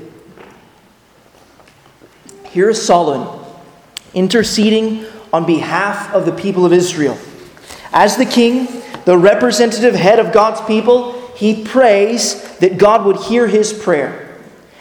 [2.45, 3.45] Here is Solomon
[4.13, 7.17] interceding on behalf of the people of Israel.
[7.91, 8.67] As the king,
[9.05, 14.35] the representative head of God's people, he prays that God would hear his prayer.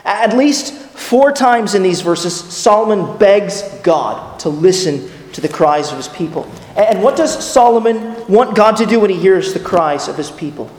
[0.05, 5.91] At least four times in these verses, Solomon begs God to listen to the cries
[5.91, 6.51] of his people.
[6.77, 10.31] And what does Solomon want God to do when he hears the cries of his
[10.31, 10.71] people?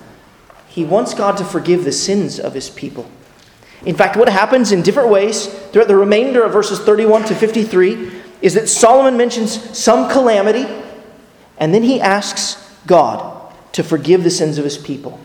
[0.79, 3.11] He wants God to forgive the sins of his people.
[3.85, 8.09] In fact, what happens in different ways throughout the remainder of verses 31 to 53
[8.41, 10.65] is that Solomon mentions some calamity,
[11.57, 15.19] and then he asks God to forgive the sins of his people.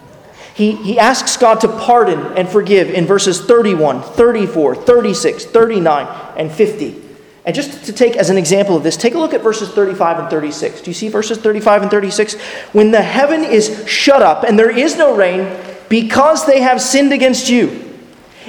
[0.57, 6.51] He, he asks God to pardon and forgive in verses 31, 34, 36, 39, and
[6.51, 7.04] 50.
[7.47, 10.19] And just to take as an example of this, take a look at verses 35
[10.19, 10.81] and 36.
[10.81, 12.35] Do you see verses 35 and 36?
[12.73, 15.59] When the heaven is shut up and there is no rain
[15.91, 17.93] because they have sinned against you,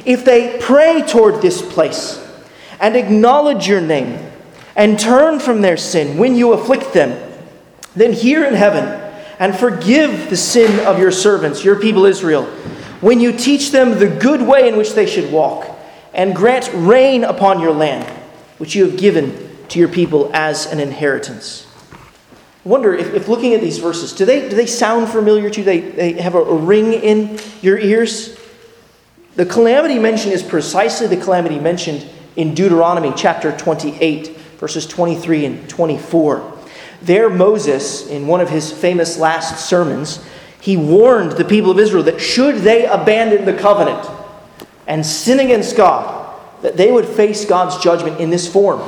[0.06, 2.26] if they pray toward this place
[2.80, 4.32] and acknowledge your name
[4.78, 7.22] and turn from their sin when you afflict them,
[7.96, 9.02] then hear in heaven
[9.40, 12.46] and forgive the sin of your servants, your people Israel,
[13.02, 15.70] when you teach them the good way in which they should walk,
[16.14, 18.10] and grant rain upon your land,
[18.58, 21.68] which you have given to your people as an inheritance.
[22.66, 25.60] I wonder if, if looking at these verses, do they, do they sound familiar to
[25.60, 25.66] you?
[25.66, 28.40] They, they have a, a ring in your ears?
[29.36, 35.70] The calamity mentioned is precisely the calamity mentioned in Deuteronomy chapter 28 verses 23 and
[35.70, 36.54] 24.
[37.02, 40.26] There, Moses, in one of his famous last sermons,
[40.60, 44.10] he warned the people of Israel that should they abandon the covenant
[44.88, 46.25] and sin against God,
[46.66, 48.82] that they would face God's judgment in this form.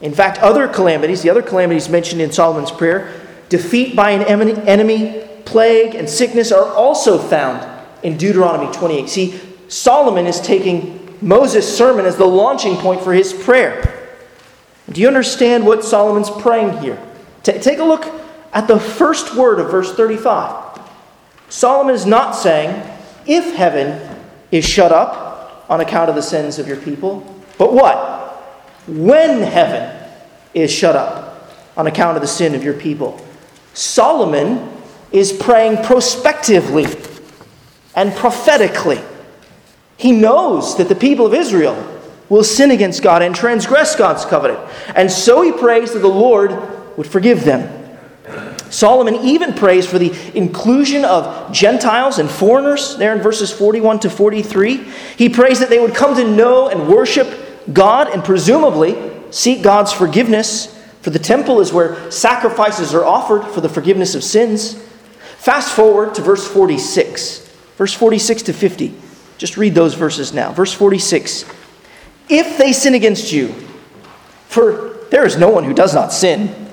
[0.00, 3.12] In fact, other calamities, the other calamities mentioned in Solomon's prayer,
[3.48, 7.68] defeat by an enemy, plague, and sickness are also found
[8.04, 9.08] in Deuteronomy 28.
[9.08, 14.08] See, Solomon is taking Moses' sermon as the launching point for his prayer.
[14.92, 17.02] Do you understand what Solomon's praying here?
[17.42, 18.06] T- take a look
[18.52, 20.80] at the first word of verse 35.
[21.48, 22.80] Solomon is not saying,
[23.26, 24.16] if heaven
[24.52, 25.29] is shut up
[25.70, 28.34] on account of the sins of your people, but what?
[28.86, 29.96] When heaven
[30.52, 31.30] is shut up
[31.76, 33.24] on account of the sin of your people.
[33.72, 34.68] Solomon
[35.12, 36.86] is praying prospectively
[37.94, 39.00] and prophetically.
[39.96, 41.86] He knows that the people of Israel
[42.28, 44.60] will sin against God and transgress God's covenant.
[44.94, 46.50] And so he prays that the Lord
[46.96, 47.79] would forgive them.
[48.70, 54.10] Solomon even prays for the inclusion of Gentiles and foreigners there in verses 41 to
[54.10, 54.76] 43.
[55.16, 57.28] He prays that they would come to know and worship
[57.72, 58.96] God and presumably
[59.30, 64.22] seek God's forgiveness, for the temple is where sacrifices are offered for the forgiveness of
[64.22, 64.74] sins.
[65.38, 68.94] Fast forward to verse 46, verse 46 to 50.
[69.38, 70.52] Just read those verses now.
[70.52, 71.44] Verse 46
[72.28, 73.48] If they sin against you,
[74.48, 76.69] for there is no one who does not sin,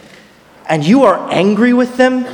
[0.70, 2.26] and you are angry with them,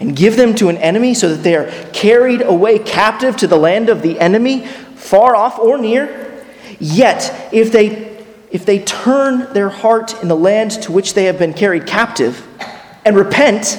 [0.00, 3.56] and give them to an enemy so that they are carried away captive to the
[3.56, 6.44] land of the enemy, far off or near,
[6.78, 8.08] yet if they
[8.50, 12.46] if they turn their heart in the land to which they have been carried captive
[13.04, 13.78] and repent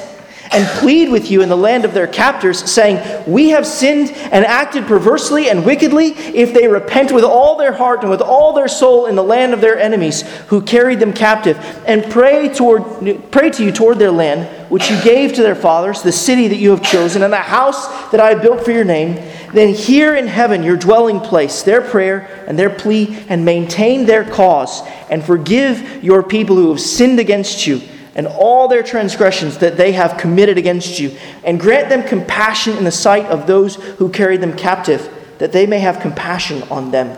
[0.51, 4.45] and plead with you in the land of their captors, saying, We have sinned and
[4.45, 8.67] acted perversely and wickedly, if they repent with all their heart and with all their
[8.67, 12.83] soul in the land of their enemies who carried them captive, and pray, toward,
[13.31, 16.57] pray to you toward their land, which you gave to their fathers, the city that
[16.57, 19.15] you have chosen, and the house that I built for your name,
[19.53, 24.23] then hear in heaven your dwelling place, their prayer and their plea, and maintain their
[24.23, 27.81] cause, and forgive your people who have sinned against you
[28.19, 32.83] and all their transgressions that they have committed against you, and grant them compassion in
[32.83, 37.17] the sight of those who carried them captive, that they may have compassion on them.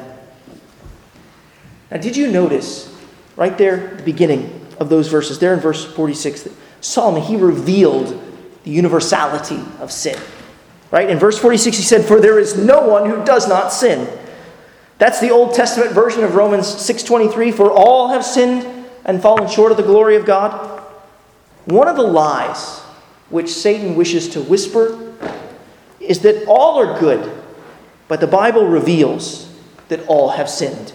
[1.89, 2.95] Now, did you notice
[3.35, 8.21] right there the beginning of those verses, there in verse 46, that Solomon, he revealed
[8.63, 10.21] the universality of sin.
[10.91, 11.09] Right?
[11.09, 14.07] In verse 46, he said, For there is no one who does not sin.
[14.99, 18.67] That's the Old Testament version of Romans 6.23, For all have sinned
[19.03, 20.70] and fallen short of the glory of God.
[21.65, 22.79] One of the lies
[23.29, 25.13] which Satan wishes to whisper
[25.99, 27.31] is that all are good,
[28.07, 29.51] but the Bible reveals
[29.87, 30.93] that all have sinned.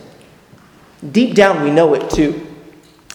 [1.12, 2.46] Deep down, we know it too.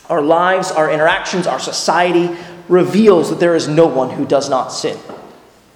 [0.09, 2.35] Our lives, our interactions, our society
[2.69, 4.97] reveals that there is no one who does not sin.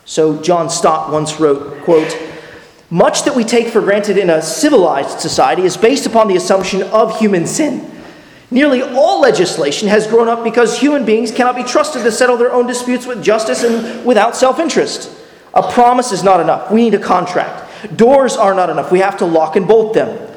[0.05, 2.17] So John Stott once wrote, quote,
[2.89, 6.83] much that we take for granted in a civilized society is based upon the assumption
[6.83, 7.91] of human sin.
[8.51, 12.51] Nearly all legislation has grown up because human beings cannot be trusted to settle their
[12.51, 15.11] own disputes with justice and without self interest.
[15.53, 16.69] A promise is not enough.
[16.69, 17.97] We need a contract.
[17.97, 18.91] Doors are not enough.
[18.91, 20.31] We have to lock and bolt them.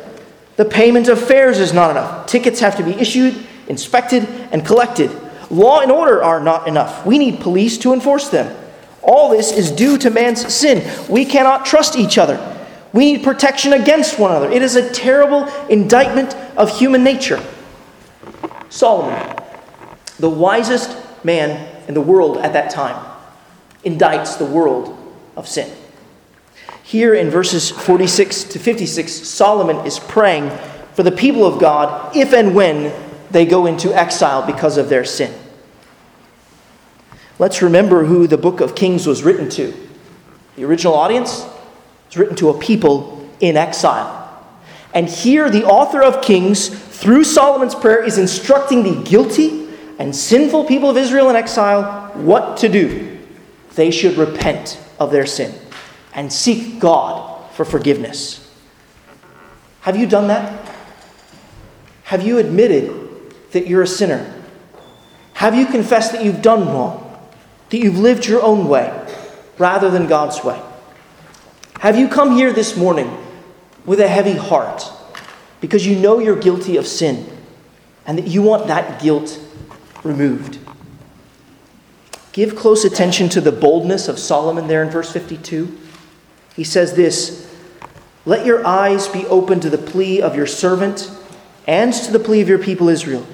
[0.56, 2.26] The payment of fares is not enough.
[2.26, 3.36] Tickets have to be issued,
[3.68, 5.10] inspected, and collected.
[5.50, 7.04] Law and order are not enough.
[7.04, 8.54] We need police to enforce them.
[9.02, 10.84] All this is due to man's sin.
[11.08, 12.56] We cannot trust each other.
[12.92, 14.50] We need protection against one another.
[14.50, 17.42] It is a terrible indictment of human nature.
[18.70, 19.36] Solomon,
[20.18, 23.04] the wisest man in the world at that time,
[23.84, 24.96] indicts the world
[25.36, 25.70] of sin.
[26.82, 30.50] Here in verses 46 to 56, Solomon is praying
[30.94, 32.92] for the people of God if and when
[33.30, 35.32] they go into exile because of their sin.
[37.38, 39.72] Let's remember who the book of Kings was written to.
[40.56, 41.46] The original audience
[42.06, 44.16] was written to a people in exile.
[44.92, 49.68] And here, the author of Kings through Solomon's prayer, is instructing the guilty
[50.00, 53.20] and sinful people of Israel in exile what to do.
[53.76, 55.54] They should repent of their sin
[56.12, 58.52] and seek God for forgiveness.
[59.82, 60.74] Have you done that?
[62.02, 62.92] Have you admitted
[63.52, 64.34] that you're a sinner?
[65.34, 67.16] Have you confessed that you've done wrong?
[67.70, 68.92] That you've lived your own way
[69.56, 70.60] rather than God's way?
[71.78, 73.16] Have you come here this morning
[73.86, 74.90] with a heavy heart?
[75.60, 77.28] Because you know you're guilty of sin
[78.06, 79.40] and that you want that guilt
[80.02, 80.58] removed.
[82.32, 85.76] Give close attention to the boldness of Solomon there in verse 52.
[86.54, 87.52] He says this
[88.24, 91.10] Let your eyes be open to the plea of your servant
[91.66, 93.26] and to the plea of your people Israel,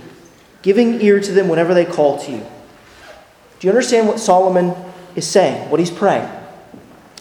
[0.62, 2.46] giving ear to them whenever they call to you.
[3.60, 4.74] Do you understand what Solomon
[5.14, 6.28] is saying, what he's praying?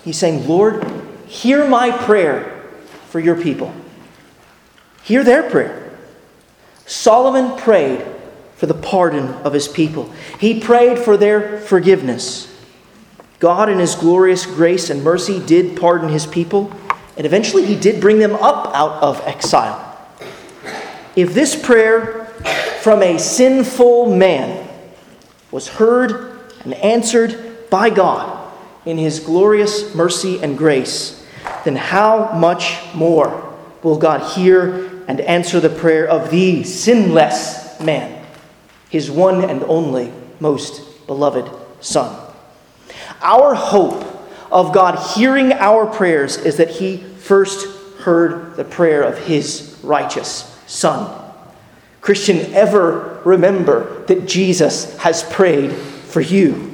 [0.03, 0.83] He's saying, Lord,
[1.27, 2.63] hear my prayer
[3.09, 3.73] for your people.
[5.03, 5.91] Hear their prayer.
[6.85, 8.05] Solomon prayed
[8.55, 12.49] for the pardon of his people, he prayed for their forgiveness.
[13.39, 16.71] God, in his glorious grace and mercy, did pardon his people,
[17.17, 19.89] and eventually he did bring them up out of exile.
[21.17, 22.25] If this prayer
[22.81, 24.65] from a sinful man
[25.51, 28.53] was heard and answered by God
[28.85, 31.25] in his glorious mercy and grace,
[31.65, 38.25] then how much more will God hear and answer the prayer of the sinless man,
[38.89, 41.49] his one and only most beloved
[41.81, 42.19] Son.
[43.21, 44.06] Our hope
[44.51, 47.67] of God hearing our prayers is that he first
[47.99, 51.19] heard the prayer of his righteous Son.
[52.01, 56.71] Christian, ever remember that Jesus has prayed for you.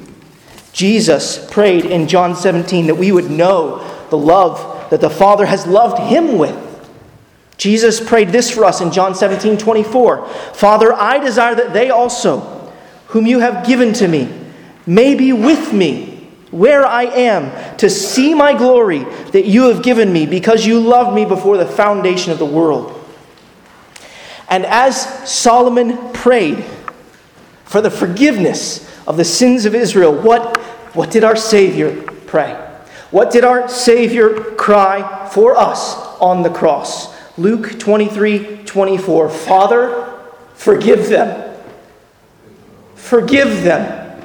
[0.74, 5.68] Jesus prayed in John 17 that we would know the love that the Father has
[5.68, 6.69] loved him with
[7.60, 12.40] Jesus prayed this for us in John 17 24 Father, I desire that they also,
[13.08, 14.34] whom you have given to me,
[14.88, 19.04] may be with me where I am, to see my glory
[19.34, 22.96] that you have given me because you loved me before the foundation of the world.
[24.50, 26.64] And as Solomon prayed
[27.66, 30.58] for the forgiveness of the sins of Israel, what,
[30.96, 32.54] what did our Savior pray?
[33.12, 37.19] What did our Savior cry for us on the cross?
[37.40, 39.30] Luke 23 24.
[39.30, 40.20] Father,
[40.56, 41.58] forgive them.
[42.96, 44.22] Forgive them.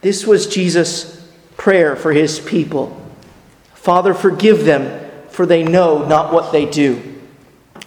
[0.00, 1.22] This was Jesus'
[1.58, 2.98] prayer for his people.
[3.74, 7.20] Father, forgive them, for they know not what they do.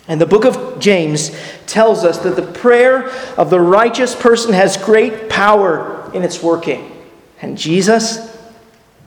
[0.07, 1.35] And the book of James
[1.65, 6.91] tells us that the prayer of the righteous person has great power in its working.
[7.41, 8.37] And Jesus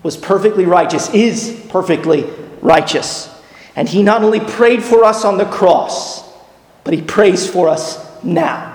[0.03, 2.28] was perfectly righteous, is perfectly
[2.61, 3.29] righteous.
[3.77, 6.29] And he not only prayed for us on the cross,
[6.85, 8.75] but he prays for us now.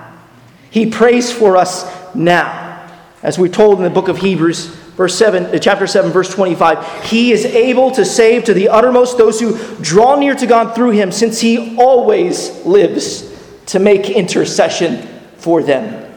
[0.70, 2.90] He prays for us now.
[3.22, 4.66] As we're told in the book of Hebrews,
[4.96, 9.18] verse 7, uh, chapter 7, verse 25, he is able to save to the uttermost
[9.18, 13.30] those who draw near to God through him, since he always lives
[13.66, 15.06] to make intercession
[15.36, 16.12] for them.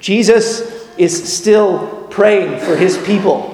[0.00, 0.60] Jesus
[0.98, 3.50] is still praying for his people.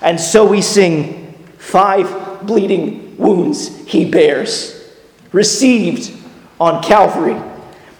[0.00, 2.06] And so we sing five
[2.46, 4.88] bleeding wounds he bears,
[5.32, 6.16] received
[6.58, 7.40] on Calvary.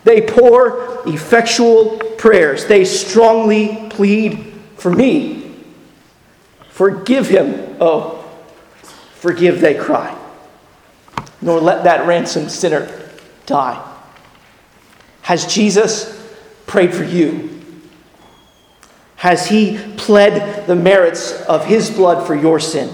[0.04, 2.66] They pour effectual prayers.
[2.66, 5.54] They strongly plead for me.
[6.70, 7.76] Forgive him.
[7.80, 8.24] Oh,
[9.14, 10.16] forgive, they cry.
[11.42, 12.90] Nor let that ransomed sinner
[13.46, 13.86] die.
[15.22, 16.16] Has Jesus
[16.66, 17.60] prayed for you?
[19.16, 22.90] Has he pled the merits of his blood for your sin?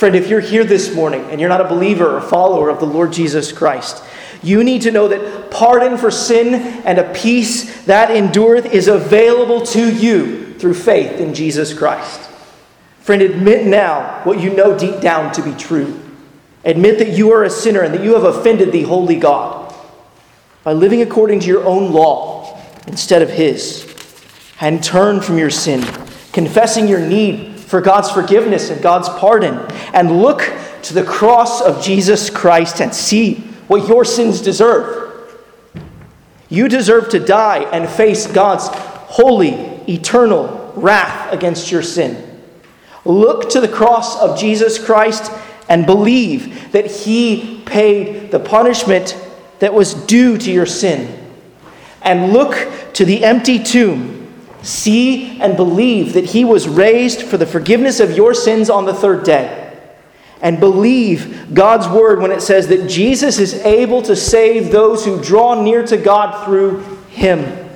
[0.00, 2.86] Friend, if you're here this morning and you're not a believer or follower of the
[2.86, 4.02] Lord Jesus Christ,
[4.42, 6.54] you need to know that pardon for sin
[6.86, 12.30] and a peace that endureth is available to you through faith in Jesus Christ.
[13.00, 16.00] Friend, admit now what you know deep down to be true.
[16.64, 19.74] Admit that you are a sinner and that you have offended the holy God
[20.64, 23.86] by living according to your own law instead of His
[24.62, 25.82] and turn from your sin,
[26.32, 29.54] confessing your need for God's forgiveness and God's pardon,
[29.94, 30.52] and look
[30.82, 33.36] to the cross of Jesus Christ and see
[33.68, 35.38] what your sins deserve.
[36.48, 39.50] You deserve to die and face God's holy,
[39.88, 42.40] eternal wrath against your sin.
[43.04, 45.30] Look to the cross of Jesus Christ
[45.68, 49.16] and believe that He paid the punishment
[49.60, 51.16] that was due to your sin.
[52.02, 54.19] And look to the empty tomb
[54.62, 58.94] See and believe that he was raised for the forgiveness of your sins on the
[58.94, 59.78] third day.
[60.42, 65.22] And believe God's word when it says that Jesus is able to save those who
[65.22, 66.80] draw near to God through
[67.10, 67.68] him.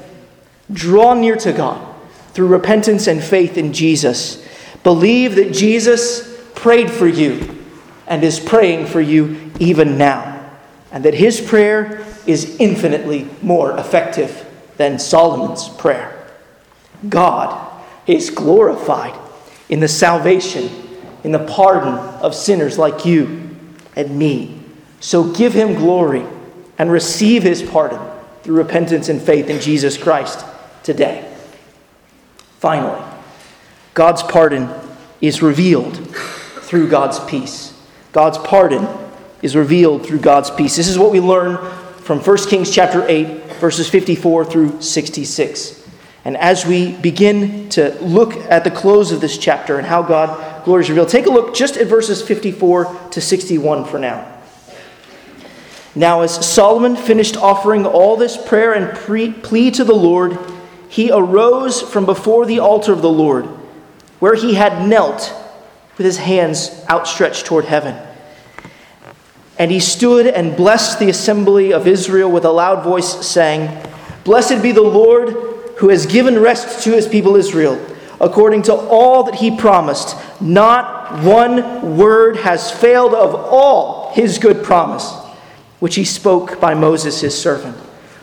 [0.73, 1.95] Draw near to God
[2.33, 4.47] through repentance and faith in Jesus.
[4.83, 7.65] Believe that Jesus prayed for you
[8.07, 10.33] and is praying for you even now.
[10.91, 16.24] And that his prayer is infinitely more effective than Solomon's prayer.
[17.09, 19.19] God is glorified
[19.69, 20.71] in the salvation,
[21.23, 23.51] in the pardon of sinners like you
[23.97, 24.61] and me.
[25.01, 26.25] So give him glory
[26.79, 28.01] and receive his pardon
[28.43, 30.45] through repentance and faith in Jesus Christ
[30.83, 31.31] today.
[32.59, 33.03] Finally,
[33.95, 34.69] God's pardon
[35.21, 37.73] is revealed through God's peace.
[38.13, 38.89] God's pardon
[39.43, 40.77] is revealed through God's peace.
[40.77, 41.57] This is what we learn
[41.99, 45.84] from 1 Kings chapter 8 verses 54 through 66.
[46.25, 50.65] And as we begin to look at the close of this chapter and how God
[50.65, 54.31] glory is revealed, take a look just at verses 54 to 61 for now.
[55.95, 60.39] Now, as Solomon finished offering all this prayer and pre- plea to the Lord,
[60.89, 63.45] he arose from before the altar of the Lord,
[64.19, 65.33] where he had knelt
[65.99, 67.97] with his hands outstretched toward heaven.
[69.59, 73.71] And he stood and blessed the assembly of Israel with a loud voice, saying,
[74.25, 77.85] Blessed be the Lord who has given rest to his people Israel,
[78.21, 80.17] according to all that he promised.
[80.41, 85.13] Not one word has failed of all his good promise,
[85.81, 87.77] which he spoke by Moses his servant.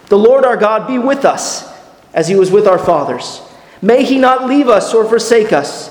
[0.08, 1.70] The Lord our God be with us,
[2.14, 3.42] as he was with our fathers.
[3.82, 5.90] May he not leave us or forsake us,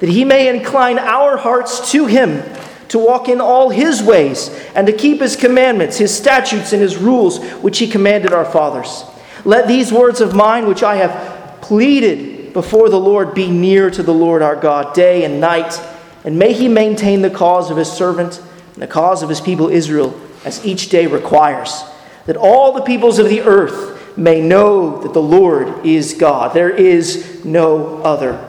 [0.00, 2.42] that he may incline our hearts to him
[2.88, 6.96] to walk in all his ways and to keep his commandments, his statutes, and his
[6.96, 9.04] rules, which he commanded our fathers
[9.44, 14.02] let these words of mine, which I have pleaded before the Lord, be near to
[14.02, 15.80] the Lord our God day and night,
[16.24, 18.40] and may he maintain the cause of his servant
[18.74, 21.82] and the cause of his people Israel as each day requires,
[22.26, 26.52] that all the peoples of the earth may know that the Lord is God.
[26.52, 28.48] There is no other.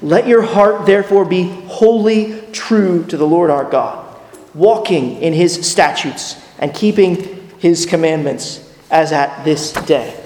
[0.00, 4.18] Let your heart therefore be wholly true to the Lord our God,
[4.54, 10.21] walking in his statutes and keeping his commandments as at this day.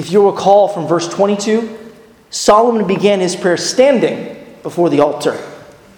[0.00, 1.78] If you recall from verse 22,
[2.30, 5.38] Solomon began his prayer standing before the altar.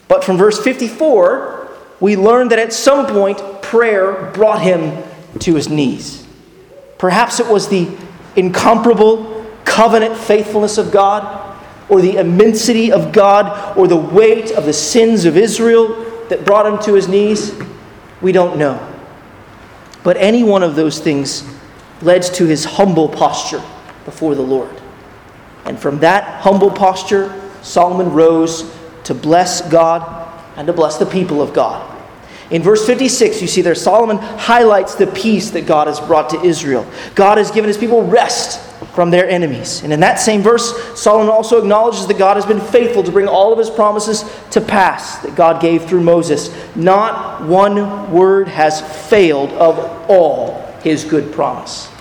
[0.08, 1.68] But from verse 54,
[2.00, 5.04] we learn that at some point prayer brought him
[5.38, 6.26] to his knees.
[6.98, 7.96] Perhaps it was the
[8.34, 11.56] incomparable covenant faithfulness of God,
[11.88, 16.66] or the immensity of God, or the weight of the sins of Israel that brought
[16.66, 17.54] him to his knees.
[18.20, 18.84] We don't know.
[20.02, 21.48] But any one of those things
[22.00, 23.62] led to his humble posture
[24.04, 24.80] before the Lord.
[25.64, 28.74] And from that humble posture, Solomon rose
[29.04, 31.88] to bless God and to bless the people of God.
[32.50, 36.42] In verse 56, you see there, Solomon highlights the peace that God has brought to
[36.42, 36.86] Israel.
[37.14, 38.60] God has given his people rest
[38.94, 39.82] from their enemies.
[39.82, 43.26] And in that same verse, Solomon also acknowledges that God has been faithful to bring
[43.26, 46.50] all of his promises to pass that God gave through Moses.
[46.76, 49.78] Not one word has failed of
[50.10, 51.91] all his good promise.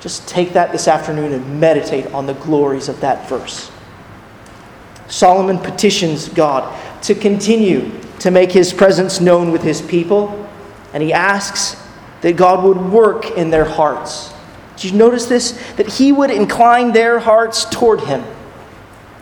[0.00, 3.70] Just take that this afternoon and meditate on the glories of that verse.
[5.08, 7.90] Solomon petitions God to continue
[8.20, 10.48] to make his presence known with his people,
[10.94, 11.76] and he asks
[12.22, 14.32] that God would work in their hearts.
[14.76, 15.52] Did you notice this?
[15.76, 18.24] That he would incline their hearts toward him.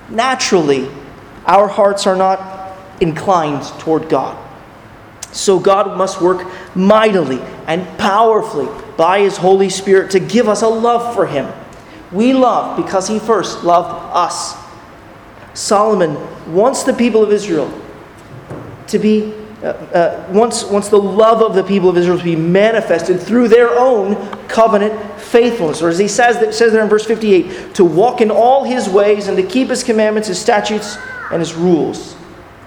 [0.09, 0.89] Naturally,
[1.47, 4.37] our hearts are not inclined toward God.
[5.33, 8.69] So God must work mightily and powerfully
[8.99, 11.51] by his Holy Spirit to give us a love for him.
[12.11, 14.57] We love because he first loved us.
[15.55, 16.17] Solomon
[16.53, 17.73] wants the people of Israel
[18.89, 19.33] to be,
[19.63, 23.47] uh, uh, once, once the love of the people of Israel to be manifested through
[23.47, 24.17] their own
[24.49, 25.81] covenant faithfulness.
[25.81, 29.29] Or as he says, says there in verse 58, to walk in all his ways
[29.29, 30.97] and to keep his commandments, his statutes,
[31.31, 32.17] and his rules.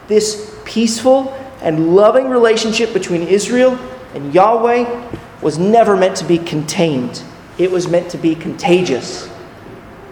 [0.07, 3.77] This peaceful and loving relationship between Israel
[4.13, 7.23] and Yahweh was never meant to be contained,
[7.57, 9.29] it was meant to be contagious.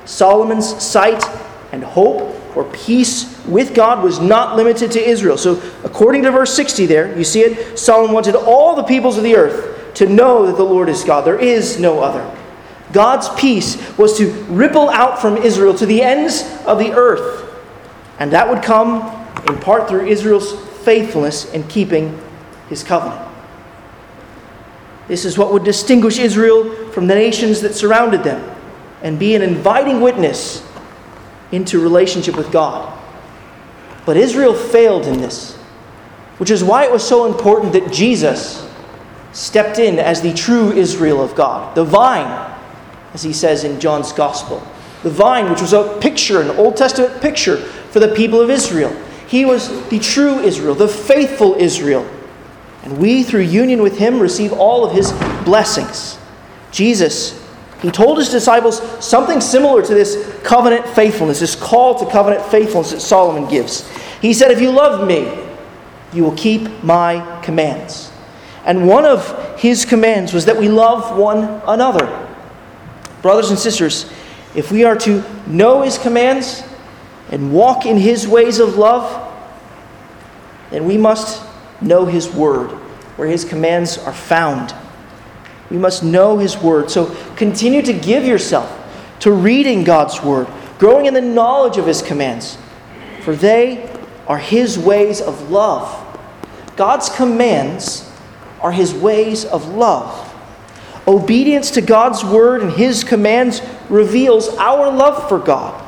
[0.06, 1.24] Solomon's sight
[1.72, 5.38] and hope or peace with God was not limited to Israel.
[5.38, 9.24] So, according to verse 60 there, you see it, Solomon wanted all the peoples of
[9.24, 11.22] the earth to know that the Lord is God.
[11.22, 12.36] There is no other.
[12.92, 17.46] God's peace was to ripple out from Israel to the ends of the earth.
[18.18, 19.02] And that would come
[19.48, 22.20] in part through Israel's faithfulness in keeping
[22.68, 23.29] his covenant.
[25.10, 28.56] This is what would distinguish Israel from the nations that surrounded them
[29.02, 30.66] and be an inviting witness
[31.52, 32.96] into relationship with God.
[34.06, 35.56] But Israel failed in this,
[36.38, 38.70] which is why it was so important that Jesus
[39.34, 42.56] stepped in as the true Israel of God, the vine,
[43.16, 44.66] as he says in John's Gospel.
[45.02, 48.96] The vine, which was a picture, an Old Testament picture for the people of Israel.
[49.28, 52.08] He was the true Israel, the faithful Israel.
[52.84, 55.12] And we, through union with him, receive all of his
[55.44, 56.18] blessings.
[56.72, 57.40] Jesus
[57.82, 62.92] he told his disciples something similar to this covenant faithfulness, this call to covenant faithfulness
[62.92, 63.90] that Solomon gives.
[64.22, 65.32] He said, If you love me,
[66.12, 68.12] you will keep my commands.
[68.66, 72.28] And one of his commands was that we love one another.
[73.22, 74.12] Brothers and sisters,
[74.56, 76.64] if we are to know his commands
[77.32, 79.26] and walk in his ways of love,
[80.70, 81.42] then we must
[81.82, 82.70] know his word,
[83.18, 84.74] where his commands are found.
[85.70, 86.90] We must know His Word.
[86.90, 88.76] So continue to give yourself
[89.20, 92.58] to reading God's Word, growing in the knowledge of His commands,
[93.22, 93.90] for they
[94.28, 96.06] are His ways of love.
[96.76, 98.12] God's commands
[98.62, 100.26] are His ways of love.
[101.08, 105.86] Obedience to God's Word and His commands reveals our love for God.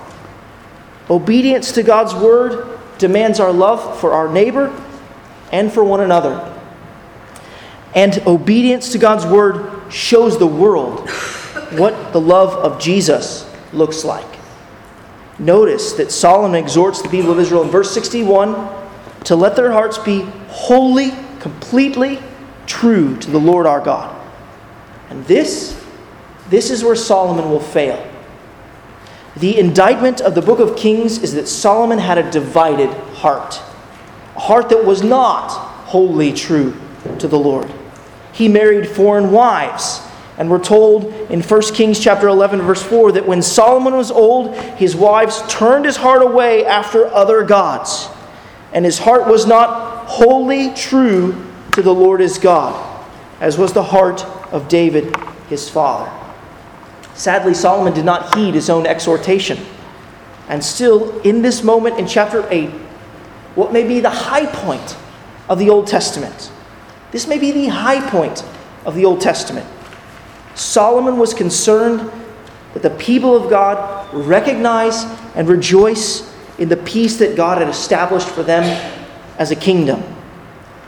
[1.10, 4.70] Obedience to God's Word demands our love for our neighbor
[5.52, 6.48] and for one another.
[7.94, 11.10] And obedience to God's word shows the world
[11.72, 14.40] what the love of Jesus looks like.
[15.40, 18.82] Notice that Solomon exhorts the people of Israel in verse 61
[19.26, 22.20] to let their hearts be wholly, completely
[22.68, 24.16] true to the Lord our God.
[25.10, 25.84] And this,
[26.50, 28.08] this is where Solomon will fail.
[29.36, 33.62] The indictment of the book of Kings is that Solomon had a divided heart,
[34.42, 35.50] heart that was not
[35.88, 36.80] wholly true
[37.20, 37.72] to the Lord
[38.34, 40.02] he married foreign wives.
[40.38, 44.56] And we're told in 1 Kings chapter 11 verse 4 that when Solomon was old,
[44.56, 48.08] his wives turned his heart away after other gods,
[48.74, 53.06] and his heart was not wholly true to the Lord his God,
[53.40, 55.16] as was the heart of David
[55.48, 56.12] his father.
[57.14, 59.60] Sadly, Solomon did not heed his own exhortation.
[60.48, 62.72] and still in this moment in chapter 8,
[63.56, 64.98] what may be the high point
[65.50, 66.52] of the Old Testament.
[67.12, 68.44] This may be the high point
[68.86, 69.68] of the Old Testament.
[70.56, 72.12] Solomon was concerned
[72.74, 75.04] that the people of God recognize
[75.36, 78.64] and rejoice in the peace that God had established for them
[79.38, 80.04] as a kingdom.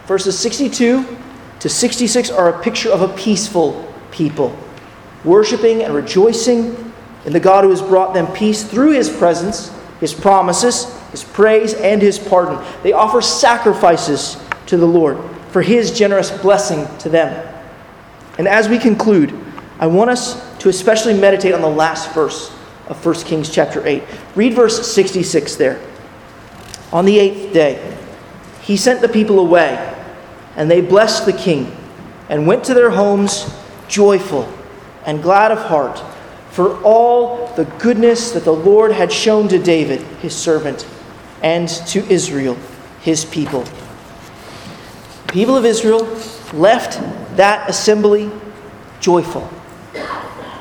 [0.06, 1.18] Verses 62
[1.60, 4.58] to 66 are a picture of a peaceful people,
[5.24, 6.94] worshiping and rejoicing
[7.26, 11.76] in the God who has brought them peace through his presence, his promises, his praise,
[11.76, 12.60] and his pardon.
[12.82, 14.36] They offer sacrifices
[14.66, 15.20] to the Lord
[15.52, 17.56] for his generous blessing to them.
[18.40, 19.32] And as we conclude,
[19.78, 22.50] I want us to especially meditate on the last verse
[22.88, 24.02] of 1 Kings chapter 8.
[24.36, 25.80] Read verse 66 there.
[26.92, 27.96] On the eighth day,
[28.64, 29.96] he sent the people away,
[30.56, 31.78] and they blessed the king,
[32.28, 33.54] and went to their homes
[33.88, 34.52] joyful
[35.06, 36.02] and glad of heart
[36.50, 40.88] for all the goodness that the Lord had shown to David, his servant,
[41.44, 42.58] and to Israel,
[43.02, 43.64] his people.
[45.28, 46.06] The people of Israel
[46.54, 47.00] left
[47.36, 48.32] that assembly
[49.00, 49.50] joyful.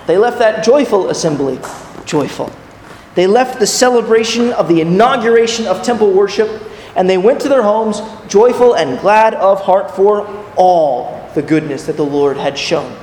[0.07, 1.61] They left that joyful assembly
[2.05, 2.53] joyful.
[3.14, 6.62] They left the celebration of the inauguration of temple worship
[6.97, 10.26] and they went to their homes joyful and glad of heart for
[10.57, 12.95] all the goodness that the Lord had shown.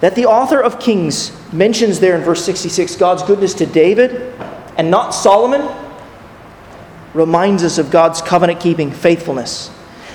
[0.00, 4.34] That the author of Kings mentions there in verse 66 God's goodness to David
[4.76, 5.62] and not Solomon
[7.16, 9.70] reminds us of God's covenant keeping faithfulness.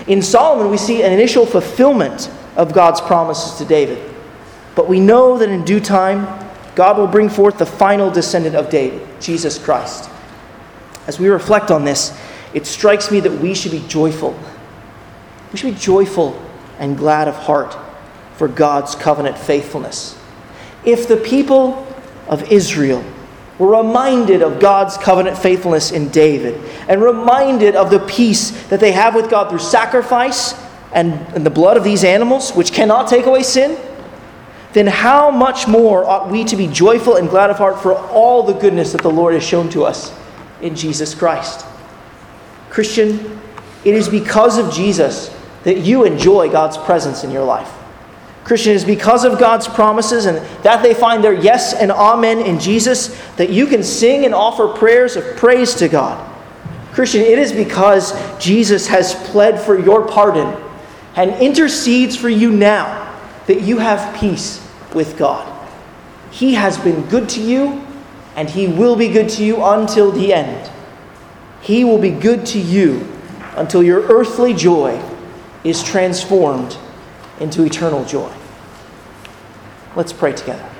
[0.07, 4.09] In Solomon, we see an initial fulfillment of God's promises to David.
[4.75, 6.27] But we know that in due time,
[6.75, 10.09] God will bring forth the final descendant of David, Jesus Christ.
[11.07, 12.17] As we reflect on this,
[12.53, 14.37] it strikes me that we should be joyful.
[15.51, 16.41] We should be joyful
[16.79, 17.75] and glad of heart
[18.37, 20.17] for God's covenant faithfulness.
[20.85, 21.87] If the people
[22.27, 23.03] of Israel
[23.59, 26.55] were reminded of God's covenant faithfulness in David
[26.87, 30.53] and reminded of the peace that they have with God through sacrifice
[30.93, 33.77] and, and the blood of these animals, which cannot take away sin,
[34.73, 38.43] then how much more ought we to be joyful and glad of heart for all
[38.43, 40.13] the goodness that the Lord has shown to us
[40.61, 41.65] in Jesus Christ?
[42.69, 43.39] Christian,
[43.83, 47.71] it is because of Jesus that you enjoy God's presence in your life.
[48.43, 52.59] Christian, is because of God's promises and that they find their yes and amen in
[52.59, 56.27] Jesus that you can sing and offer prayers of praise to God.
[56.91, 58.13] Christian, it is because
[58.43, 60.61] Jesus has pled for your pardon
[61.15, 63.01] and intercedes for you now
[63.47, 65.47] that you have peace with God.
[66.31, 67.85] He has been good to you,
[68.35, 70.71] and He will be good to you until the end.
[71.61, 73.07] He will be good to you
[73.55, 75.01] until your earthly joy
[75.63, 76.77] is transformed
[77.41, 78.31] into eternal joy.
[79.95, 80.70] Let's pray together.